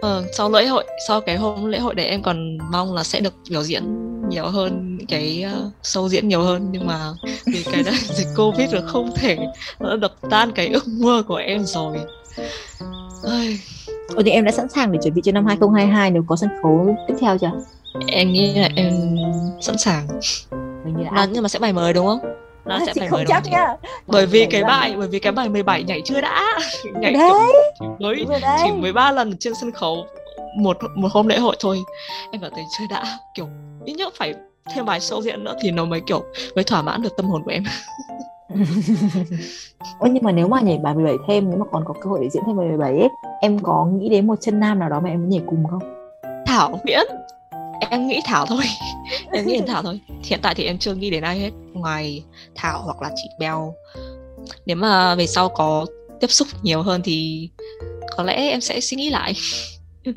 [0.00, 3.20] Ờ, sau lễ hội sau cái hôm lễ hội đấy em còn mong là sẽ
[3.20, 3.82] được biểu diễn
[4.28, 7.12] nhiều hơn cái ờ, uh, sâu diễn nhiều hơn nhưng mà
[7.46, 9.38] vì cái đó dịch covid rồi không thể
[9.80, 11.98] nó đập tan cái ước mơ của em rồi
[13.22, 13.58] Ôi.
[14.16, 16.50] Ồ, thì em đã sẵn sàng để chuẩn bị cho năm 2022 nếu có sân
[16.62, 17.50] khấu tiếp theo chưa?
[18.06, 19.16] Em nghĩ là em
[19.60, 20.06] sẵn sàng.
[20.84, 22.20] Như là nó, nhưng mà sẽ bài mới đúng không?
[22.64, 23.66] Nó à, sẽ bài mới chắc nhá.
[24.06, 26.58] Bởi vì cái bài bởi vì cái bài 17 nhảy chưa đã.
[27.00, 27.30] Nhảy đấy.
[27.98, 28.26] mới
[28.62, 30.06] chỉ 13 lần trên sân khấu
[30.56, 31.78] một một hôm lễ hội thôi.
[32.32, 33.48] Em cảm thấy chưa đã kiểu
[33.84, 34.34] ít nhất phải
[34.74, 37.42] thêm bài sâu diễn nữa thì nó mới kiểu mới thỏa mãn được tâm hồn
[37.44, 37.64] của em.
[39.98, 42.18] Ôi nhưng mà nếu mà nhảy bài 17 thêm nếu mà còn có cơ hội
[42.22, 43.08] để diễn thêm bài 17 ấy,
[43.40, 45.82] em có nghĩ đến một chân nam nào đó mà em muốn nhảy cùng không?
[46.46, 47.06] Thảo Nguyễn.
[47.90, 48.62] Em nghĩ Thảo thôi.
[49.32, 50.00] Em nghĩ đến Thảo thôi.
[50.24, 51.50] Hiện tại thì em chưa nghĩ đến ai hết.
[51.72, 53.74] Ngoài Thảo hoặc là chị Beo.
[54.66, 55.86] Nếu mà về sau có
[56.20, 57.48] tiếp xúc nhiều hơn thì
[58.16, 59.34] có lẽ em sẽ suy nghĩ lại.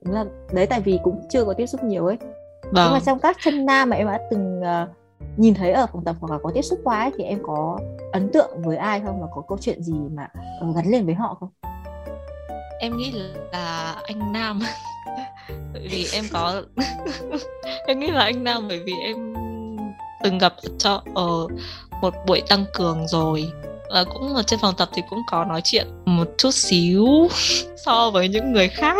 [0.00, 2.16] Là đấy tại vì cũng chưa có tiếp xúc nhiều ấy.
[2.62, 2.84] Vâng.
[2.84, 4.88] nhưng mà trong các chân nam mà em đã từng uh,
[5.36, 7.78] nhìn thấy ở phòng tập hoặc là có tiếp xúc qua ấy, thì em có
[8.12, 9.20] ấn tượng với ai không?
[9.20, 10.28] Và có câu chuyện gì mà
[10.68, 11.48] uh, gắn liền với họ không?
[12.80, 13.12] Em nghĩ
[13.52, 14.60] là anh Nam.
[15.72, 16.62] Bởi vì em có
[17.86, 19.34] em nghĩ là anh Nam bởi vì em
[20.22, 21.46] từng gặp cho ở
[22.02, 23.52] một buổi tăng cường rồi.
[23.90, 27.06] Và cũng ở trên phòng tập thì cũng có nói chuyện một chút xíu
[27.84, 28.96] so với những người khác.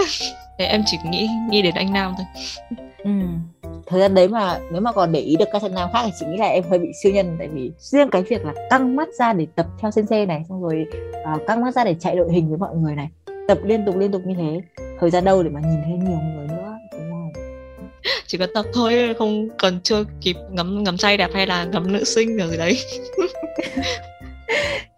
[0.59, 2.26] Thì em chỉ nghĩ nghĩ đến anh Nam thôi.
[3.04, 3.11] Ừ.
[3.88, 6.12] thời gian đấy mà nếu mà còn để ý được các chân nam khác thì
[6.20, 7.37] chị nghĩ là em hơi bị siêu nhân.
[7.38, 10.62] Tại vì riêng cái việc là căng mắt ra để tập theo sensei này xong
[10.62, 10.87] rồi
[11.35, 13.09] uh, căng mắt ra để chạy đội hình với mọi người này
[13.48, 14.61] tập liên tục liên tục như thế
[15.01, 17.33] thời gian đâu để mà nhìn thấy nhiều người nữa đúng không?
[18.27, 21.92] Chỉ có tập thôi không cần chưa kịp ngắm ngắm trai đẹp hay là ngắm
[21.92, 22.79] nữ sinh rồi đấy.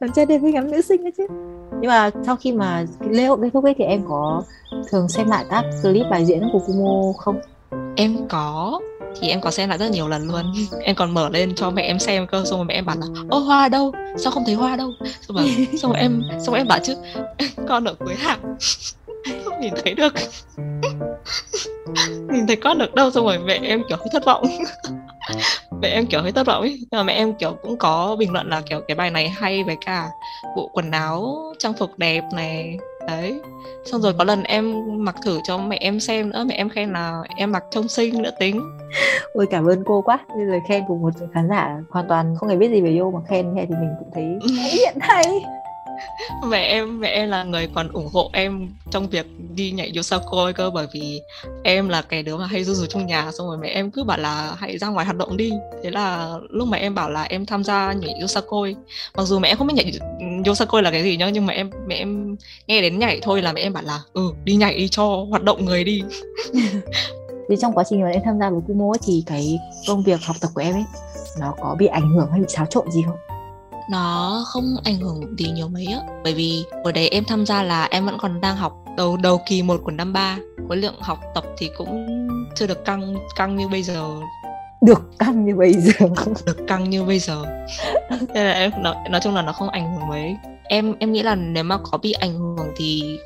[0.00, 1.26] Ngắm trai đẹp với ngắm nữ sinh đấy chứ.
[1.80, 4.42] Nhưng mà sau khi mà lễ hội kết thúc ấy thì em có
[4.90, 7.40] thường xem lại các clip bài diễn của Kumo không
[7.96, 8.80] em có.
[9.20, 10.52] Thì em có xem lại rất nhiều lần luôn.
[10.82, 13.06] Em còn mở lên cho mẹ em xem cơ xong rồi mẹ em bảo là
[13.28, 13.92] ô hoa đâu?
[14.16, 14.92] Sao không thấy hoa đâu?
[15.20, 16.96] Xong rồi xong rồi em xong rồi em bảo chứ
[17.68, 18.56] con ở cuối hàng.
[19.44, 20.14] Không nhìn thấy được.
[22.32, 24.44] Nhìn thấy con được đâu xong rồi mẹ em kiểu hơi thất vọng.
[25.80, 26.78] Mẹ em kiểu hơi thất vọng ấy.
[26.78, 29.64] Nhưng mà mẹ em kiểu cũng có bình luận là kiểu cái bài này hay
[29.64, 30.08] với cả
[30.56, 32.78] bộ quần áo trang phục đẹp này
[33.10, 33.40] đấy.
[33.84, 36.92] Xong rồi có lần em mặc thử cho mẹ em xem nữa mẹ em khen
[36.92, 38.60] là em mặc trông xinh nữa tính.
[39.32, 40.18] Ôi cảm ơn cô quá.
[40.28, 43.10] Bây lời khen của một khán giả hoàn toàn không hề biết gì về yêu
[43.10, 44.24] mà khen thế thì mình cũng thấy
[44.72, 45.24] hiện hay
[46.46, 50.52] mẹ em mẹ em là người còn ủng hộ em trong việc đi nhảy yosakoi
[50.52, 51.20] cơ, bởi vì
[51.62, 54.04] em là cái đứa mà hay rú rú trong nhà, xong rồi mẹ em cứ
[54.04, 57.22] bảo là hãy ra ngoài hoạt động đi thế là lúc mà em bảo là
[57.22, 58.76] em tham gia nhảy yosakoi
[59.16, 59.92] mặc dù mẹ em không biết nhảy
[60.46, 62.36] yosakoi là cái gì nhá, nhưng mà em, mẹ em
[62.66, 65.42] nghe đến nhảy thôi là mẹ em bảo là ừ đi nhảy đi, cho hoạt
[65.42, 66.02] động người đi
[67.48, 69.58] vì trong quá trình mà em tham gia với Kumo thì cái
[69.88, 70.84] công việc học tập của em ấy,
[71.40, 73.16] nó có bị ảnh hưởng hay bị xáo trộn gì không?
[73.90, 76.00] Nó không ảnh hưởng gì nhiều mấy á.
[76.24, 79.40] Bởi vì hồi đấy em tham gia là em vẫn còn đang học đầu đầu
[79.48, 80.38] kỳ một của năm ba.
[80.68, 82.06] Khối lượng học tập thì cũng
[82.54, 84.06] chưa được căng căng như bây giờ.
[84.82, 86.06] Được căng như bây giờ.
[86.46, 87.44] Được căng như bây giờ.
[88.10, 90.36] Nên là em nói, nói chung là nó không ảnh hưởng mấy.
[90.64, 93.18] Em em nghĩ là nếu mà có bị ảnh hưởng thì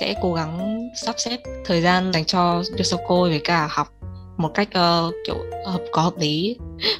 [0.00, 3.88] sẽ cố gắng sắp xếp thời gian dành cho Yosoko với cả học
[4.40, 6.56] một cách uh, kiểu hợp có hợp lý.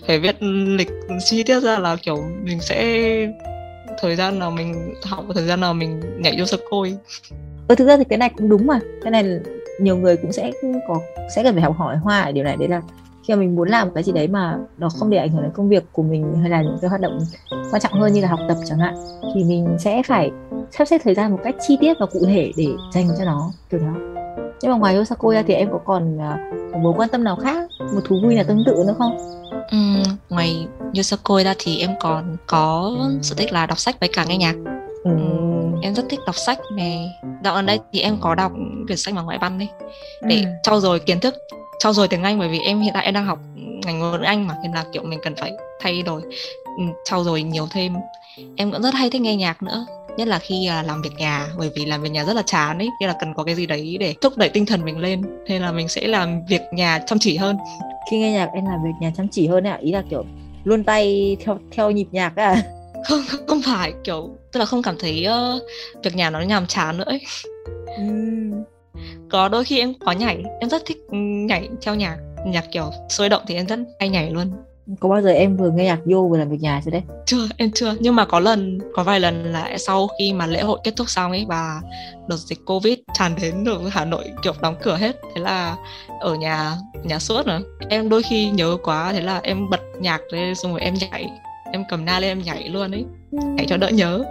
[0.07, 0.91] Phải viết lịch
[1.25, 3.03] chi tiết ra là kiểu mình sẽ
[4.01, 6.97] thời gian nào mình học thời gian nào mình nhảy vô sập côi
[7.69, 8.81] ừ, thực ra thì cái này cũng đúng mà.
[9.03, 9.25] Cái này
[9.81, 10.53] nhiều người cũng sẽ
[10.89, 11.01] có
[11.35, 12.57] sẽ cần phải học hỏi hoa ở điều này.
[12.57, 12.83] Đấy là
[13.27, 15.53] khi mà mình muốn làm cái gì đấy mà nó không để ảnh hưởng đến
[15.55, 17.19] công việc của mình hay là những cái hoạt động
[17.73, 18.95] quan trọng hơn như là học tập chẳng hạn
[19.35, 20.31] thì mình sẽ phải
[20.71, 23.51] sắp xếp thời gian một cách chi tiết và cụ thể để dành cho nó
[23.71, 24.20] kiểu đó
[24.63, 27.71] nhưng mà ngoài Yosako ra thì em có còn uh, mối quan tâm nào khác?
[27.95, 29.17] Một thú vui nào tương tự nữa không?
[29.71, 32.93] Ừ, ngoài Yosako ra thì em còn có
[33.23, 34.55] sở thích là đọc sách với cả nghe nhạc.
[35.05, 35.11] Ừ.
[35.83, 37.11] em rất thích đọc sách này
[37.45, 38.53] dạo gần đây thì em có đọc
[38.87, 39.69] quyển sách bằng ngoại văn đấy
[40.23, 40.51] để ừ.
[40.63, 41.35] trau dồi kiến thức
[41.79, 43.39] trau dồi tiếng Anh bởi vì em hiện tại em đang học
[43.85, 46.23] ngành ngôn ngữ Anh mà nên là kiểu mình cần phải thay đổi
[47.05, 47.95] trau dồi nhiều thêm.
[48.57, 51.49] Em cũng rất hay thích nghe nhạc nữa nhất là khi à, làm việc nhà
[51.59, 53.67] bởi vì làm việc nhà rất là chán ấy nên là cần có cái gì
[53.67, 56.99] đấy để thúc đẩy tinh thần mình lên nên là mình sẽ làm việc nhà
[57.07, 57.57] chăm chỉ hơn
[58.11, 60.25] khi nghe nhạc em làm việc nhà chăm chỉ hơn ạ ý là kiểu
[60.65, 62.63] luôn tay theo theo nhịp nhạc à
[63.09, 65.63] không không phải kiểu tức là không cảm thấy uh,
[66.05, 67.21] việc nhà nó nhàm chán nữa ấy.
[68.01, 68.63] Uhm.
[69.31, 70.99] có đôi khi em có nhảy em rất thích
[71.47, 74.53] nhảy theo nhạc nhạc kiểu sôi động thì em rất hay nhảy luôn
[75.01, 77.03] có bao giờ em vừa nghe nhạc vô vừa làm việc nhà chưa đấy?
[77.27, 77.95] Chưa em chưa.
[78.01, 81.11] Nhưng mà có lần có vài lần là sau khi mà lễ hội kết thúc
[81.11, 81.81] xong ấy và
[82.29, 85.17] đợt dịch covid tràn đến rồi hà nội kiểu đóng cửa hết.
[85.35, 85.77] Thế là
[86.21, 90.21] ở nhà nhà suốt nữa em đôi khi nhớ quá thế là em bật nhạc
[90.33, 91.31] lên xong rồi em nhảy
[91.73, 93.05] em cầm na lên em nhảy luôn ấy.
[93.31, 94.25] Nhảy cho đỡ nhớ.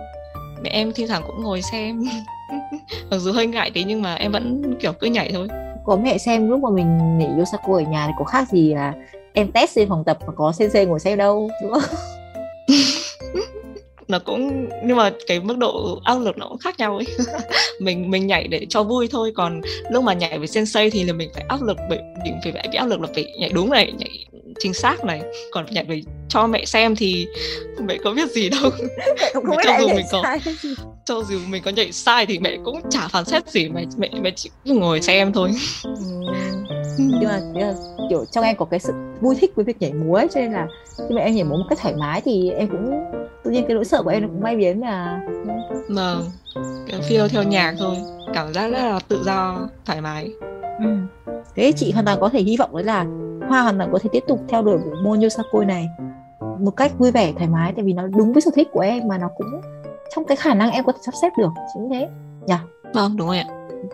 [0.64, 2.04] Mẹ em thi thoảng cũng ngồi xem.
[3.12, 5.48] Mặc dù hơi ngại tí nhưng mà em vẫn kiểu cứ nhảy thôi.
[5.86, 8.94] Có mẹ xem lúc mà mình nhảy Yosako ở nhà thì có khác gì là
[9.34, 11.84] em test trên phòng tập mà có CC ngồi xem đâu, đúng không?
[14.08, 17.06] Nó cũng, nhưng mà cái mức độ áp lực nó cũng khác nhau ấy.
[17.80, 19.62] Mình mình nhảy để cho vui thôi, còn
[19.92, 22.78] lúc mà nhảy với sensei thì là mình phải áp lực bị, mình phải bị
[22.78, 24.26] áp lực là phải nhảy đúng này, nhảy
[24.60, 25.22] chính xác này.
[25.52, 27.28] Còn nhảy với cho mẹ xem thì
[27.82, 28.72] mẹ có biết gì đâu.
[29.34, 30.38] Không cho dù mình có
[31.06, 34.10] cho dù mình có nhảy sai thì mẹ cũng chả phán xét gì mẹ mẹ
[34.22, 35.52] mẹ chỉ ngồi xem thôi.
[35.84, 35.92] Ừ.
[36.98, 37.40] Nhưng mà,
[38.10, 40.52] kiểu trong em có cái sự vui thích với việc nhảy múa ấy, cho nên
[40.52, 40.68] là
[40.98, 42.92] khi mà em nhảy múa một cách thoải mái thì em cũng
[43.44, 45.22] tự nhiên cái nỗi sợ của em nó cũng bay biến mà.
[45.90, 46.30] Vâng
[47.10, 47.96] phiêu theo nhạc thôi
[48.34, 50.32] cảm giác rất là tự do thoải mái.
[50.80, 50.86] Ừ.
[51.56, 53.06] thế chị hoàn toàn có thể hy vọng đấy là
[53.50, 55.90] hoa hoàn toàn có thể tiếp tục theo đuổi bộ môn yosakoi này
[56.60, 59.08] một cách vui vẻ thoải mái tại vì nó đúng với sở thích của em
[59.08, 59.62] mà nó cũng
[60.16, 62.08] trong cái khả năng em có thể sắp xếp được chính thế.
[62.48, 62.56] Nhỉ?
[62.94, 63.48] Vâng đúng rồi ạ.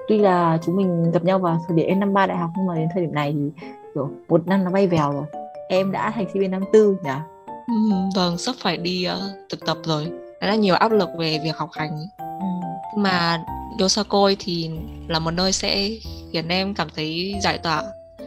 [0.08, 2.68] Tuy là chúng mình gặp nhau vào thời điểm em năm ba đại học nhưng
[2.68, 5.26] mà đến thời điểm này thì kiểu một năm nó bay vèo rồi.
[5.70, 7.10] Em đã thành sinh viên năm tư nhỉ?
[7.68, 7.74] Ừ,
[8.16, 10.06] vâng sắp phải đi uh, thực tập rồi.
[10.42, 12.26] Rất là nhiều áp lực về việc học hành ừ.
[12.98, 13.44] mà
[13.82, 14.70] Yosakoi thì
[15.08, 15.90] là một nơi sẽ
[16.34, 17.84] khiến em cảm thấy giải tỏa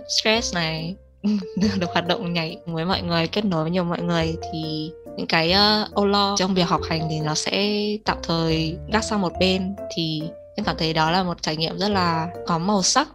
[0.08, 0.96] stress này
[1.78, 5.26] được hoạt động nhảy với mọi người kết nối với nhiều mọi người thì những
[5.26, 9.20] cái uh, âu lo trong việc học hành thì nó sẽ tạm thời gác sang
[9.20, 9.74] một bên.
[9.94, 10.22] Thì
[10.56, 13.08] em cảm thấy đó là một trải nghiệm rất là có màu sắc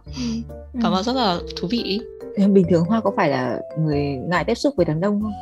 [0.82, 2.00] có màu rất là thú vị.
[2.36, 5.32] Bình thường hoa có phải là người ngại tiếp xúc với đám đông không?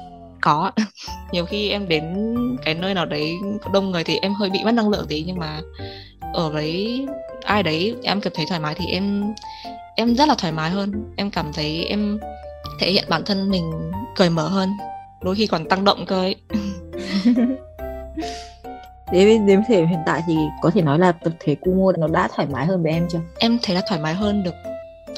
[0.41, 0.71] Có.
[1.33, 3.33] Nhiều khi em đến cái nơi nào đấy
[3.73, 5.61] đông người thì em hơi bị mất năng lượng tí nhưng mà
[6.33, 7.07] ở với
[7.45, 9.35] ai đấy em cảm thấy thoải mái thì em
[9.97, 10.93] em rất là thoải mái hơn.
[11.17, 12.19] Em cảm thấy em
[12.79, 13.71] thể hiện bản thân mình
[14.17, 14.69] cởi mở hơn
[15.23, 16.37] đôi khi còn tăng động cơ ấy.
[19.13, 22.09] Đến đến thời điểm hiện tại thì có thể nói là tập thể Kumo nó
[22.09, 23.19] đã thoải mái hơn với em chưa?
[23.39, 24.55] Em thấy là thoải mái hơn được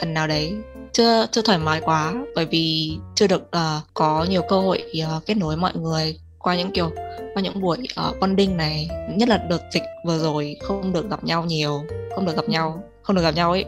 [0.00, 0.54] phần nào đấy.
[0.92, 4.84] Chưa chưa thoải mái quá bởi vì chưa được uh, có nhiều cơ hội
[5.16, 6.90] uh, kết nối mọi người qua những kiểu
[7.34, 8.88] qua những buổi uh, bonding này.
[9.10, 11.80] Nhất là đợt dịch vừa rồi không được gặp nhau nhiều
[12.14, 13.64] không được gặp nhau không được gặp nhau ấy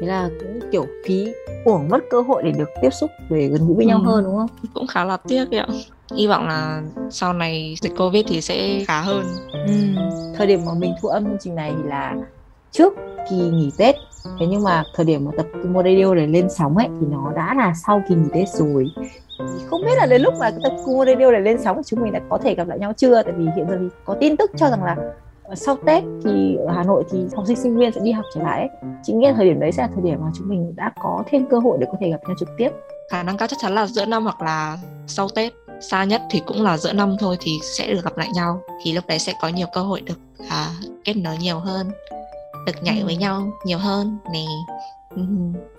[0.00, 1.32] thế là cũng kiểu phí
[1.64, 3.88] uổng mất cơ hội để được tiếp xúc về gần gũi với ừ.
[3.88, 4.48] nhau hơn đúng không?
[4.74, 5.66] Cũng khá là tiếc ạ.
[6.16, 9.24] Hy vọng là sau này dịch covid thì sẽ khá hơn.
[9.52, 9.72] Ừ.
[10.36, 12.14] thời điểm mà mình thu âm chương trình này thì là
[12.70, 12.92] trước
[13.30, 13.94] kỳ nghỉ tết.
[14.40, 17.32] Thế nhưng mà thời điểm mà tập Kumo Radio để lên sóng ấy thì nó
[17.36, 18.90] đã là sau kỳ nghỉ tết rồi.
[19.38, 22.12] Thì không biết là đến lúc mà tập Kumo Radio để lên sóng chúng mình
[22.12, 23.22] đã có thể gặp lại nhau chưa?
[23.22, 24.96] Tại vì hiện giờ thì có tin tức cho rằng là
[25.54, 28.42] sau Tết thì ở Hà Nội thì học sinh sinh viên sẽ đi học trở
[28.42, 28.90] lại ấy.
[29.02, 31.46] chính nghĩa thời điểm đấy sẽ là thời điểm mà chúng mình đã có thêm
[31.50, 32.70] cơ hội để có thể gặp nhau trực tiếp.
[33.10, 35.52] Khả năng cao chắc chắn là giữa năm hoặc là sau Tết.
[35.80, 38.60] Xa nhất thì cũng là giữa năm thôi thì sẽ được gặp lại nhau.
[38.84, 40.18] Thì lúc đấy sẽ có nhiều cơ hội được
[40.50, 40.66] à,
[41.04, 41.90] kết nối nhiều hơn
[42.66, 44.44] được nhảy với nhau nhiều hơn nè.
[45.10, 45.22] Ừ.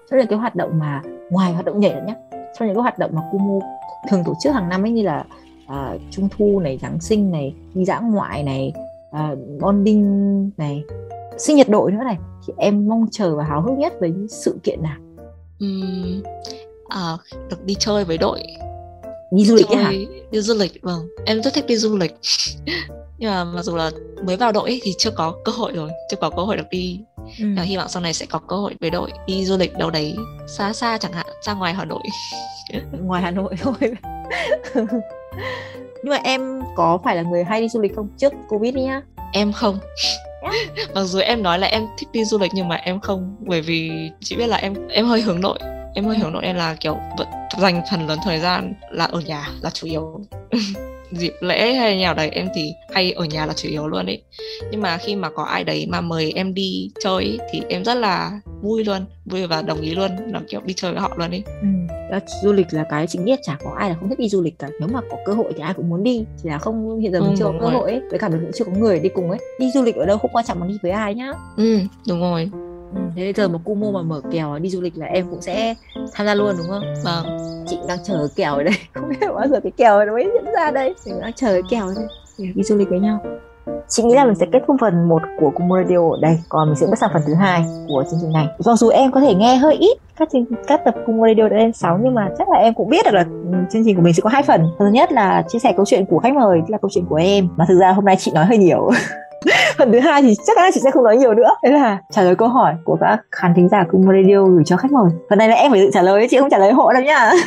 [0.09, 2.99] cho nên cái hoạt động mà ngoài hoạt động nhảy nhé trong những cái hoạt
[2.99, 3.61] động mà Kumu
[4.09, 5.25] thường tổ chức hàng năm ấy như là
[5.65, 8.73] uh, trung thu này giáng sinh này đi dã ngoại này
[9.09, 10.83] uh, bonding này.
[11.37, 12.17] Sinh nhật đội nữa này.
[12.47, 14.97] Thì em mong chờ và háo hức nhất với sự kiện nào?
[15.65, 16.23] Uhm,
[16.87, 17.17] à,
[17.49, 18.43] được đi chơi với đội.
[19.31, 19.91] Đi du lịch chơi, hả?
[20.31, 21.07] Đi du lịch vâng.
[21.25, 22.15] Em rất thích đi du lịch.
[23.19, 23.91] Nhưng mà mặc dù là
[24.23, 27.01] mới vào đội thì chưa có cơ hội rồi chưa có cơ hội được đi.
[27.39, 27.45] Ừ.
[27.57, 29.89] và hy vọng sau này sẽ có cơ hội với đội đi du lịch đâu
[29.89, 30.15] đấy
[30.47, 32.03] xa xa chẳng hạn ra ngoài hà nội.
[33.01, 33.73] Ngoài hà nội thôi
[36.03, 38.07] nhưng mà em có phải là người hay đi du lịch không?
[38.17, 39.01] Trước covid nhá.
[39.33, 39.79] Em không.
[40.95, 43.61] Mặc dù em nói là em thích đi du lịch nhưng mà em không bởi
[43.61, 45.59] vì chỉ biết là em em hơi hướng nội.
[45.93, 49.19] Em hơi hướng nội nên là kiểu vẫn dành phần lớn thời gian là ở
[49.19, 50.21] nhà là chủ yếu
[51.17, 54.21] dịp lễ hay nào đấy em thì hay ở nhà là chủ yếu luôn ấy.
[54.71, 57.85] Nhưng mà khi mà có ai đấy mà mời em đi chơi ấy, thì em
[57.85, 61.11] rất là vui luôn vui và đồng ý luôn là kiểu đi chơi với họ
[61.17, 61.43] luôn ấy.
[61.61, 61.67] Ừ.
[62.43, 64.59] du lịch là cái chính biết chả có ai là không thích đi du lịch
[64.59, 64.69] cả.
[64.79, 67.21] Nếu mà có cơ hội thì ai cũng muốn đi chỉ là không hiện giờ
[67.21, 68.01] mình ừ, chưa có cơ hội ấy.
[68.09, 69.39] Với cả mình cũng chưa có người đi cùng ấy.
[69.59, 71.33] Đi du lịch ở đâu không quan trọng mà đi với ai nhá.
[71.57, 72.49] Ừ đúng rồi
[72.95, 75.75] Ừ, thế giờ mà Kumo mà mở kèo đi du lịch là em cũng sẽ
[76.13, 76.83] tham gia luôn đúng không?
[77.03, 77.37] Vâng.
[77.67, 80.53] Chị đang chờ kèo ở đây, không biết bao giờ cái kèo nó mới diễn
[80.53, 80.95] ra đây.
[81.05, 82.05] Mình đang chờ cái kèo đây
[82.37, 83.19] để đi du lịch với nhau.
[83.87, 86.67] Chị nghĩ là mình sẽ kết thúc phần 1 của Kumo Radio ở đây, còn
[86.67, 88.47] mình sẽ bước sang phần thứ hai của chương trình này.
[88.65, 91.57] Mặc dù em có thể nghe hơi ít các chương, các tập Kumo Radio đã
[91.57, 93.25] lên sóng nhưng mà chắc là em cũng biết được là
[93.71, 94.61] chương trình của mình sẽ có hai phần.
[94.61, 97.05] Phần thứ nhất là chia sẻ câu chuyện của khách mời, tức là câu chuyện
[97.09, 97.47] của em.
[97.57, 98.89] Mà thực ra hôm nay chị nói hơi nhiều.
[99.77, 101.55] phần thứ hai thì chắc chắn chị sẽ không nói nhiều nữa.
[101.63, 104.77] Đấy là trả lời câu hỏi của các khán thính giả của radio gửi cho
[104.77, 105.11] khách mời.
[105.29, 107.31] Phần này là em phải tự trả lời chị không trả lời hộ đâu nhá.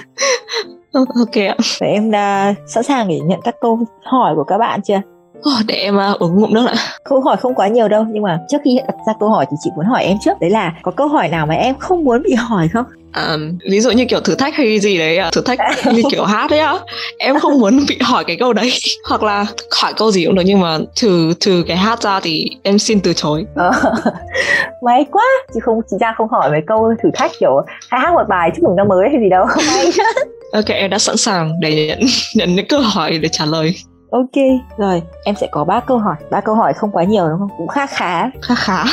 [0.92, 1.56] Ok ạ.
[1.80, 5.00] Vậy em đã sẵn sàng để nhận các câu hỏi của các bạn chưa
[5.40, 6.74] Oh, để em uh, uống ngụm nước ạ
[7.04, 9.56] câu hỏi không quá nhiều đâu nhưng mà trước khi đặt ra câu hỏi thì
[9.64, 10.40] chị muốn hỏi em trước.
[10.40, 12.84] Đấy là có câu hỏi nào mà em không muốn bị hỏi không?
[13.16, 15.58] Um, ví dụ như kiểu thử thách hay gì đấy thử thách
[15.92, 16.74] như kiểu hát đấy á.
[17.18, 18.70] Em không muốn bị hỏi cái câu đấy.
[19.08, 19.46] Hoặc là
[19.80, 23.00] hỏi câu gì cũng được nhưng mà trừ trừ cái hát ra thì em xin
[23.00, 23.44] từ chối.
[23.54, 23.70] Ờ,
[24.82, 25.24] may quá
[25.54, 28.50] chị không chị ra không hỏi mấy câu thử thách kiểu hay hát một bài
[28.54, 29.46] chúc mừng năm mới hay gì đâu.
[30.52, 31.98] Ok em đã sẵn sàng để nhận
[32.34, 33.74] nhận những câu hỏi để trả lời
[34.10, 34.36] ok
[34.78, 36.16] rồi em sẽ có ba câu hỏi.
[36.30, 37.50] Ba câu hỏi không quá nhiều đúng không?
[37.58, 38.30] Cũng khá khá.
[38.42, 38.84] Khá khá.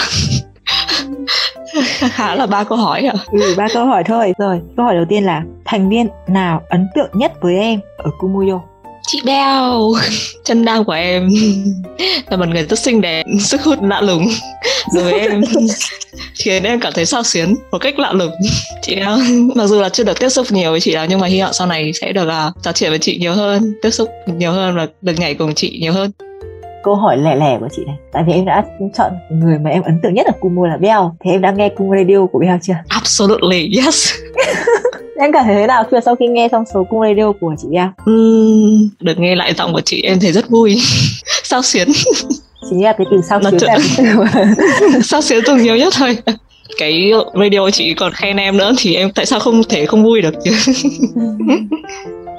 [2.09, 4.33] Khá là ba câu hỏi à ừ ba câu hỏi thôi.
[4.37, 8.11] Rồi câu hỏi đầu tiên là thành viên nào ấn tượng nhất với em ở
[8.19, 8.59] Kumuyo
[9.07, 9.93] chị Beo.
[10.43, 11.29] Chân nam của em.
[12.29, 14.27] Là một người rất xinh đẹp sức hút lạ lùng.
[14.93, 15.41] Rồi em
[16.35, 18.31] khiến em cảm thấy sao xuyến một cách lạ lùng.
[18.81, 21.27] Chị uh, mặc dù là chưa được tiếp xúc nhiều với chị đó nhưng mà
[21.27, 24.09] hy vọng sau này sẽ được uh, trò chuyện với chị nhiều hơn tiếp xúc
[24.25, 26.11] nhiều hơn và được nhảy cùng chị nhiều hơn
[26.87, 27.95] câu hỏi lẻ lẻ của chị này.
[28.11, 28.63] Tại vì em đã
[28.97, 30.99] chọn người mà em ấn tượng nhất ở Kumo là Bell.
[31.19, 32.73] Thì em đã nghe Kumo Radio của Bell chưa?
[32.87, 34.13] Absolutely yes.
[35.19, 37.67] Em cảm thấy thế nào khi sau khi nghe xong số Kumo Radio của chị
[38.11, 40.77] uhm, được nghe lại giọng của chị em thấy rất vui.
[41.43, 41.87] Sao xuyến?
[42.69, 46.17] Chỉ là cái từ sao xuyến là từ sao xuyến dùng nhiều nhất thôi.
[46.77, 50.21] Cái radio chị còn khen em nữa thì em tại sao không thể không vui
[50.21, 50.51] được chứ?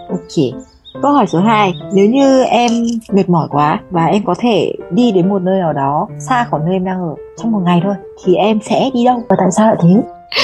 [0.08, 0.60] Ok
[1.02, 2.70] Câu hỏi số 2 Nếu như em
[3.12, 6.60] mệt mỏi quá và em có thể đi đến một nơi nào đó xa khỏi
[6.64, 9.48] nơi em đang ở trong một ngày thôi thì em sẽ đi đâu và tại
[9.56, 10.02] sao lại thế?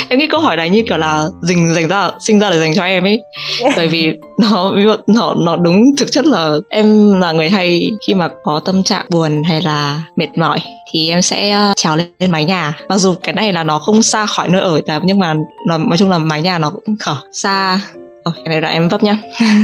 [0.09, 2.74] em nghĩ câu hỏi này như kiểu là dành dành ra sinh ra để dành
[2.74, 3.22] cho em ấy
[3.76, 4.72] bởi vì nó
[5.07, 9.07] nó nó đúng thực chất là em là người hay khi mà có tâm trạng
[9.11, 10.59] buồn hay là mệt mỏi
[10.90, 13.78] thì em sẽ ờ, trèo lên, lên mái nhà mặc dù cái này là nó
[13.78, 15.35] không xa khỏi nơi ở nhưng mà
[15.66, 17.80] nó nói chung là mái nhà nó cũng khở xa
[18.24, 19.16] Ôi, cái này là em vấp nhá.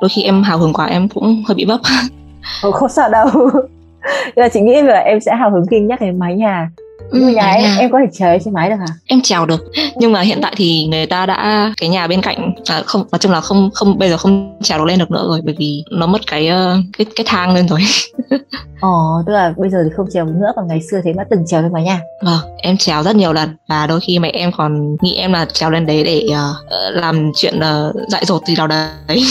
[0.00, 1.80] Đôi khi em hào hứng quá em cũng hơi bị vấp.
[2.62, 3.26] Ồ, không sợ đâu.
[4.36, 6.70] Mà chị nghĩ là em sẽ hào hứng khi nhắc đến mái nhà
[7.10, 7.76] ừ, nhà em, nhà.
[7.78, 8.86] em có thể trèo trên mái được hả?
[9.06, 9.64] Em trèo được.
[9.96, 13.18] Nhưng mà hiện tại thì người ta đã cái nhà bên cạnh à, không nói
[13.18, 15.84] chung là không không bây giờ không trèo được lên được nữa rồi bởi vì
[15.90, 17.80] nó mất cái ờ, cái cái thang lên rồi.
[18.80, 21.46] Ồ tức là bây giờ thì không trèo nữa còn ngày xưa thế mà từng
[21.46, 24.50] trèo lên mái nhà vâng em trèo rất nhiều lần và đôi khi mẹ em
[24.56, 28.54] còn nghĩ em là trèo lên đấy để uh, làm chuyện uh, dại dột gì
[28.56, 28.86] nào đấy.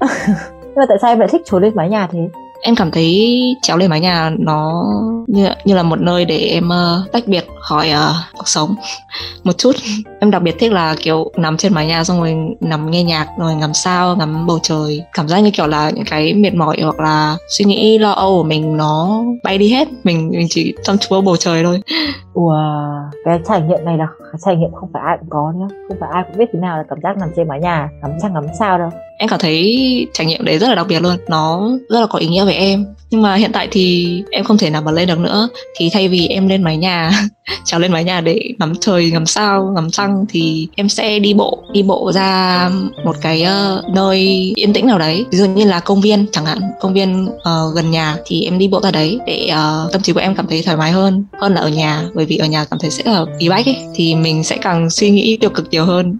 [0.62, 2.18] Nhưng mà tại sao em lại thích trốn lên mái nhà thế
[2.62, 4.84] em cảm thấy trèo lên mái nhà nó
[5.26, 8.74] như như là một nơi để em uh, tách biệt khỏi uh, cuộc sống
[9.44, 9.72] một chút.
[10.20, 13.26] Em đặc biệt thích là kiểu nằm trên mái nhà xong rồi nằm nghe nhạc
[13.38, 15.04] rồi ngắm sao ngắm bầu trời.
[15.12, 18.36] Cảm giác như kiểu là những cái mệt mỏi hoặc là suy nghĩ lo âu
[18.36, 19.88] của mình nó bay đi hết.
[20.04, 21.80] Mình mình chỉ chăm chú vào bầu trời thôi.
[22.34, 24.06] Wow, cái trải nghiệm này là
[24.38, 25.66] trải nghiệm không phải ai cũng có nhá.
[25.88, 28.10] Không phải ai cũng biết thế nào là cảm giác nằm trên mái nhà Ngắm
[28.22, 28.90] trăng ngắm sao đâu.
[29.20, 31.16] Em cảm thấy trải nghiệm đấy rất là đặc biệt luôn.
[31.28, 32.86] Nó rất là có ý nghĩa với em.
[33.10, 35.48] Nhưng mà hiện tại thì em không thể nào mà lên được nữa.
[35.76, 37.10] Thì thay vì em lên mái nhà
[37.64, 41.34] trèo lên mái nhà để ngắm trời ngắm sao ngắm trăng thì em sẽ đi
[41.34, 42.70] bộ đi bộ ra
[43.04, 44.18] một cái uh, nơi
[44.56, 45.24] yên tĩnh nào đấy.
[45.30, 48.58] Ví dụ như là công viên chẳng hạn công viên uh, gần nhà thì em
[48.58, 51.24] đi bộ ra đấy để uh, tâm trí của em cảm thấy thoải mái hơn
[51.40, 52.04] hơn là ở nhà.
[52.14, 54.90] Bởi vì ở nhà cảm thấy sẽ là bí bách ấy thì mình sẽ càng
[54.90, 56.18] suy nghĩ tiêu cực nhiều hơn.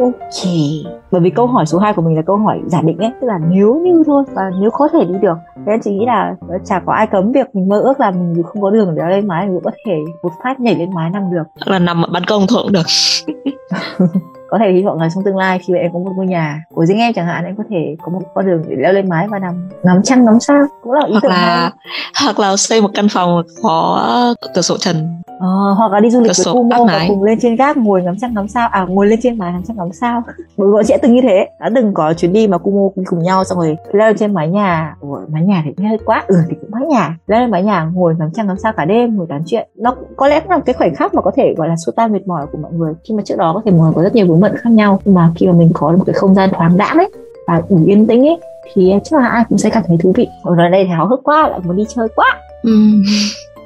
[0.00, 0.50] Ok,
[1.10, 3.26] bởi vì câu hỏi số 2 của mình là câu hỏi giả định ấy, tức
[3.26, 5.38] là nếu như thôi và nếu có thể đi được.
[5.66, 6.34] Thế chị nghĩ là
[6.64, 9.28] chả có ai cấm việc mình mơ ước là mình không có đường để lên
[9.28, 11.42] mái mình cũng có thể một phát nhảy lên mái nằm được.
[11.66, 12.86] Hoặc là nằm ở ban công thôi cũng được.
[14.50, 16.86] có thể hy vọng là trong tương lai khi em có một ngôi nhà của
[16.86, 19.28] riêng em chẳng hạn em có thể có một con đường để leo lên mái
[19.28, 20.62] và nằm ngắm trăng ngắm sao.
[20.82, 22.10] Cũng là ý hoặc tưởng là hay.
[22.24, 25.22] hoặc là xây một căn phòng có cửa sổ trần.
[25.40, 28.18] Ờ, hoặc là đi du lịch với Kumo và cùng lên trên gác ngồi ngắm
[28.20, 28.68] trăng ngắm sao.
[28.68, 30.22] À ngồi lên trên mái ngắm trăng ngắm sao.
[30.56, 31.48] Bởi bọn chị đã từng như thế.
[31.60, 34.48] Đã từng có chuyến đi mà Kumo cùng nhau xong rồi leo lên trên mái
[34.48, 34.94] nhà.
[35.00, 36.24] Ủa, mái nhà thì hơi quá.
[36.26, 39.16] Ừ thì cũng mái nhà lên mái nhà ngồi ngắm trăng ngắm sao cả đêm
[39.16, 39.68] ngồi tán chuyện.
[39.76, 42.26] Nó có lẽ là cái khoảnh khắc mà có thể gọi là xua tan mệt
[42.26, 42.92] mỏi của mọi người.
[43.04, 45.00] Khi mà trước đó có thể mọi người có rất nhiều vướng bận khác nhau
[45.04, 47.10] nhưng mà khi mà mình có một cái không gian thoáng đãng ấy
[47.46, 48.40] và đủ yên tĩnh ấy
[48.74, 50.28] thì chắc là ai cũng sẽ cảm thấy thú vị.
[50.42, 52.26] Ở đây thì háo hức quá lại muốn đi chơi quá.
[52.62, 52.72] Ừ.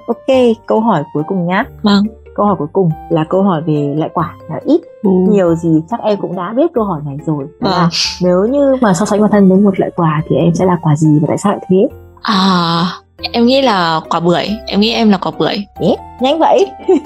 [0.06, 1.64] ok câu hỏi cuối cùng nhá.
[1.82, 2.04] Vâng.
[2.34, 4.80] Câu hỏi cuối cùng là câu hỏi về lại quả là ít?
[5.02, 5.10] Ừ.
[5.28, 7.46] nhiều gì chắc em cũng đã biết câu hỏi này rồi.
[7.60, 7.72] Vâng.
[7.72, 7.88] là
[8.22, 10.78] nếu như mà so sánh bản thân với một loại quả thì em sẽ là
[10.82, 11.88] quả gì và tại sao lại thế?
[12.22, 12.84] À
[13.32, 14.48] em nghĩ là quả bưởi.
[14.66, 15.64] Em nghĩ em là quả bưởi.
[15.80, 16.66] Ế, nhanh vậy?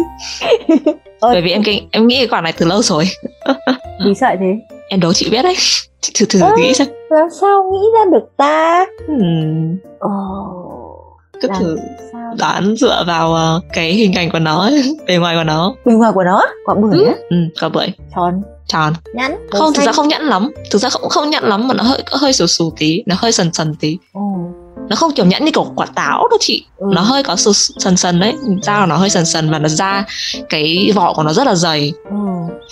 [1.21, 3.05] Bởi vì em em nghĩ cái quả này từ lâu rồi.
[4.05, 4.77] Vì sao thế.
[4.88, 5.55] Em đố chị biết đấy.
[6.01, 6.88] Chị thử thử à, nghĩ xem.
[7.11, 8.87] làm sao nghĩ ra được ta?
[9.07, 9.77] Hmm.
[10.05, 11.77] oh, cứ thử
[12.12, 12.35] sao?
[12.38, 14.71] đoán dựa vào uh, cái hình ảnh của nó
[15.07, 15.75] bề ngoài của nó.
[15.85, 16.47] Bề ngoài của nó?
[16.64, 17.14] Quả bưởi ừ.
[17.31, 17.87] ừ quả bưởi.
[18.14, 18.42] Tròn.
[18.66, 18.92] Tròn.
[19.14, 19.37] Nhẵn.
[19.51, 20.53] Không thực ra không nhẵn lắm.
[20.71, 23.33] Thực ra không không nhẵn lắm mà nó hơi hơi xù xù tí nó hơi
[23.33, 23.99] sần sần tí.
[24.18, 24.58] Oh
[24.88, 26.64] nó không kiểu nhẫn như kiểu quả táo đâu chị.
[26.77, 26.87] Ừ.
[26.94, 27.37] nó hơi có
[27.79, 28.37] sần sần đấy.
[28.62, 30.05] Da nó hơi sần sần và nó da
[30.48, 31.92] cái vỏ của nó rất là dày.
[32.11, 32.16] Ừ.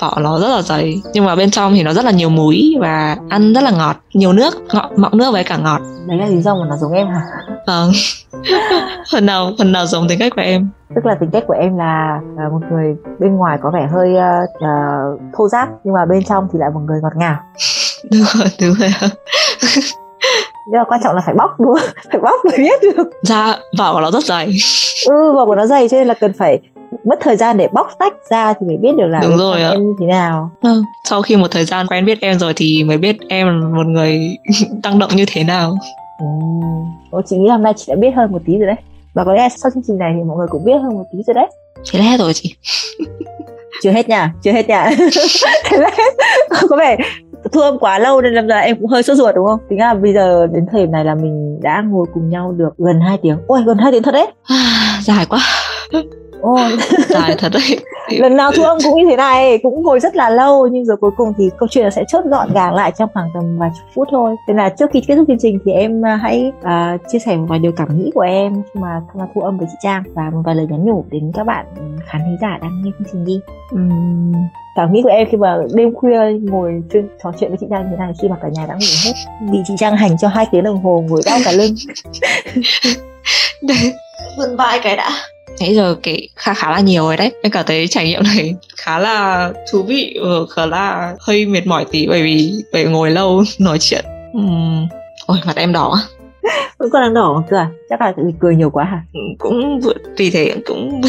[0.01, 1.01] vỏ nó rất là dày.
[1.13, 3.97] Nhưng mà bên trong thì nó rất là nhiều muối và ăn rất là ngọt.
[4.15, 5.81] Nhiều nước ngọt mọng nước với cả ngọt.
[6.07, 7.21] Đấy là lý do mà nó giống em hả?
[7.67, 7.93] Vâng.
[9.13, 10.69] Phần nào phần nào giống tính cách của em?
[10.95, 14.11] Tức là tính cách của em là, là một người bên ngoài có vẻ hơi
[14.13, 17.37] uh, uh, thô giáp nhưng mà bên trong thì lại một người ngọt ngào.
[18.11, 18.91] Đúng rồi đúng rồi
[20.67, 21.89] nhưng mà quan trọng là phải bóc đúng không?
[22.13, 23.11] Phải bóc mới biết được.
[23.23, 24.53] Da vỏ của nó rất dày.
[25.07, 26.59] Ừ vỏ của nó dày cho nên là cần phải
[27.05, 29.87] mất thời gian để bóc tách ra thì mới biết được là đúng rồi em
[29.87, 30.51] như thế nào.
[30.63, 30.83] Ừ.
[31.05, 33.87] sau khi một thời gian quen biết em rồi thì mới biết em là một
[33.87, 34.37] người
[34.83, 35.79] tăng động như thế nào.
[36.19, 36.27] Ừ.
[37.11, 38.77] Ồ, chị nghĩ hôm nay chị đã biết hơn một tí rồi đấy.
[39.15, 41.19] Và có lẽ sau chương trình này thì mọi người cũng biết hơn một tí
[41.27, 41.47] rồi đấy.
[41.93, 42.55] Thế là hết rồi chị.
[43.83, 44.91] Chưa hết nha chưa hết nha.
[45.65, 45.91] Thế là
[46.69, 46.97] có vẻ
[47.53, 49.61] thu âm quá lâu nên làm ra em cũng hơi sốt ruột đúng không?
[49.69, 52.71] Tính là bây giờ đến thời điểm này là mình đã ngồi cùng nhau được
[52.79, 53.39] gần 2 tiếng.
[53.47, 54.27] Ôi, gần 2 tiếng thật đấy.
[55.01, 55.39] Dài quá
[56.41, 56.77] ôi
[57.09, 57.79] dài thật đấy.
[58.09, 60.97] Lần nào thu âm cũng như thế này cũng ngồi rất là lâu nhưng rồi
[60.97, 63.89] cuối cùng thì câu chuyện sẽ chốt gọn gàng lại trong khoảng tầm vài chục
[63.95, 64.37] phút thôi.
[64.49, 67.37] Thế là trước khi kết thúc chương trình thì em à, hãy uh, chia sẻ
[67.37, 69.77] một vài điều cảm nghĩ của em khi mà tham gia thu âm với chị
[69.83, 71.67] Trang và một vài lời nhắn nhủ đến các bạn
[72.07, 73.41] khán thính giả đang nghe chương trình đi.
[73.75, 74.33] Uhm,
[74.77, 76.83] cảm nghĩ của em khi mà đêm khuya ngồi
[77.23, 79.13] trò chuyện với chị Trang như thế này khi mà cả nhà đã ngủ hết
[79.53, 81.75] bị chị Trang hành cho hai tiếng đồng hồ ngồi đau cả lưng.
[84.39, 85.11] Vươn vai cái đã
[85.61, 87.33] nãy giờ kể khá khá là nhiều rồi đấy.
[87.43, 91.67] Em cảm thấy trải nghiệm này khá là thú vị và khá là hơi mệt
[91.67, 94.05] mỏi tí bởi vì phải ngồi lâu nói chuyện.
[94.39, 94.87] Uhm.
[95.27, 95.99] ôi mặt em đỏ
[96.79, 99.03] vẫn còn đang đỏ mà cười chắc là vì cười nhiều quá hả?
[99.13, 99.81] Ừ, cũng
[100.17, 101.01] vì thế cũng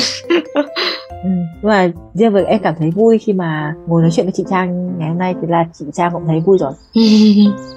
[1.23, 1.29] Ừ.
[1.61, 4.43] nhưng mà riêng với em cảm thấy vui khi mà ngồi nói chuyện với chị
[4.49, 6.71] Trang ngày hôm nay thì là chị Trang cũng thấy vui rồi.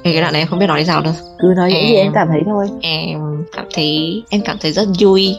[0.05, 1.13] Cái đoạn này em không biết nói nào đâu.
[1.39, 2.69] Cứ nói những em, gì em cảm thấy thôi.
[2.81, 3.21] em
[3.53, 5.35] cảm thấy em cảm thấy rất vui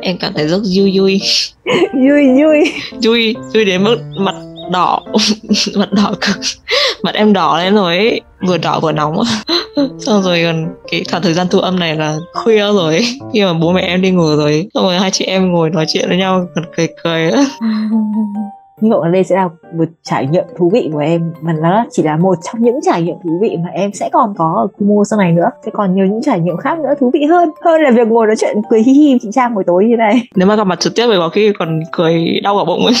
[0.00, 1.20] em cảm thấy rất vui vui.
[1.92, 2.72] Vui vui.
[3.02, 4.34] Vui vui đến mức mặt
[4.72, 5.02] đỏ.
[5.76, 6.36] Mặt đỏ cực.
[7.02, 8.20] Mặt em đỏ lên rồi ấy.
[8.46, 9.22] Vừa đỏ vừa nóng.
[9.98, 13.18] Xong rồi còn cái khoảng thời gian thu âm này là khuya rồi ấy.
[13.32, 15.86] khi mà bố mẹ em đi ngủ rồi xong rồi hai chị em ngồi nói
[15.88, 17.30] chuyện với nhau còn cười cười
[18.82, 21.32] hy vọng là đây sẽ là một trải nghiệm thú vị của em.
[21.40, 24.34] Mà nó chỉ là một trong những trải nghiệm thú vị mà em sẽ còn
[24.38, 25.50] có ở Kumo sau này nữa.
[25.64, 27.50] Sẽ còn nhiều những trải nghiệm khác nữa thú vị hơn.
[27.64, 30.22] Hơn là việc ngồi nói chuyện cười hi hi chị Trang buổi tối như này.
[30.34, 32.94] Nếu mà gặp mặt trực tiếp thì có khi còn cười đau cả bụng ấy.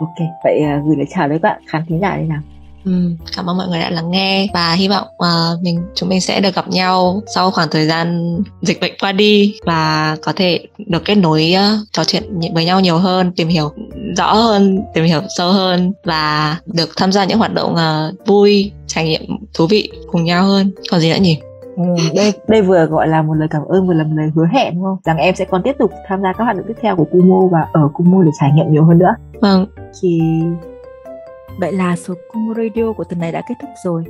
[0.00, 2.40] Ok vậy uh, gửi lời chào đến các bạn khán thính giả đi nào
[2.84, 2.92] Ừ,
[3.36, 6.40] cảm ơn mọi người đã lắng nghe và hy vọng uh, mình chúng mình sẽ
[6.40, 11.04] được gặp nhau sau khoảng thời gian dịch bệnh qua đi và có thể được
[11.04, 13.72] kết nối uh, trò chuyện với nhau nhiều hơn, tìm hiểu
[14.16, 18.72] rõ hơn, tìm hiểu sâu hơn và được tham gia những hoạt động uh, vui,
[18.86, 19.22] trải nghiệm
[19.54, 20.70] thú vị cùng nhau hơn.
[20.90, 21.38] Còn gì nữa nhỉ?
[21.76, 24.46] Ừ, đây đây vừa gọi là một lời cảm ơn vừa là một lời hứa
[24.52, 24.96] hẹn đúng không?
[25.04, 27.46] Rằng em sẽ còn tiếp tục tham gia các hoạt động tiếp theo của Kumo
[27.52, 29.14] và ở Kumo để trải nghiệm nhiều hơn nữa.
[29.40, 29.66] Vâng.
[30.00, 30.20] Thì
[31.60, 34.04] Vậy là số cung Radio của tuần này đã kết thúc rồi.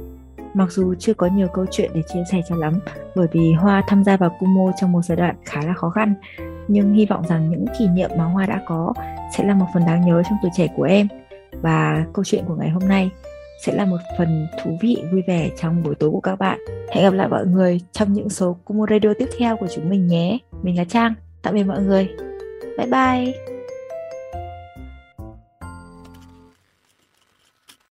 [0.55, 2.81] Mặc dù chưa có nhiều câu chuyện để chia sẻ cho lắm,
[3.15, 6.15] bởi vì Hoa tham gia vào Kumo trong một giai đoạn khá là khó khăn,
[6.69, 8.93] nhưng hy vọng rằng những kỷ niệm mà Hoa đã có
[9.37, 11.09] sẽ là một phần đáng nhớ trong tuổi trẻ của em
[11.63, 13.11] và câu chuyện của ngày hôm nay
[13.67, 16.59] sẽ là một phần thú vị vui vẻ trong buổi tối của các bạn.
[16.93, 20.07] Hẹn gặp lại mọi người trong những số Kumo Radio tiếp theo của chúng mình
[20.07, 20.39] nhé.
[20.63, 21.15] Mình là Trang.
[21.43, 22.09] Tạm biệt mọi người.
[22.79, 23.50] Bye bye.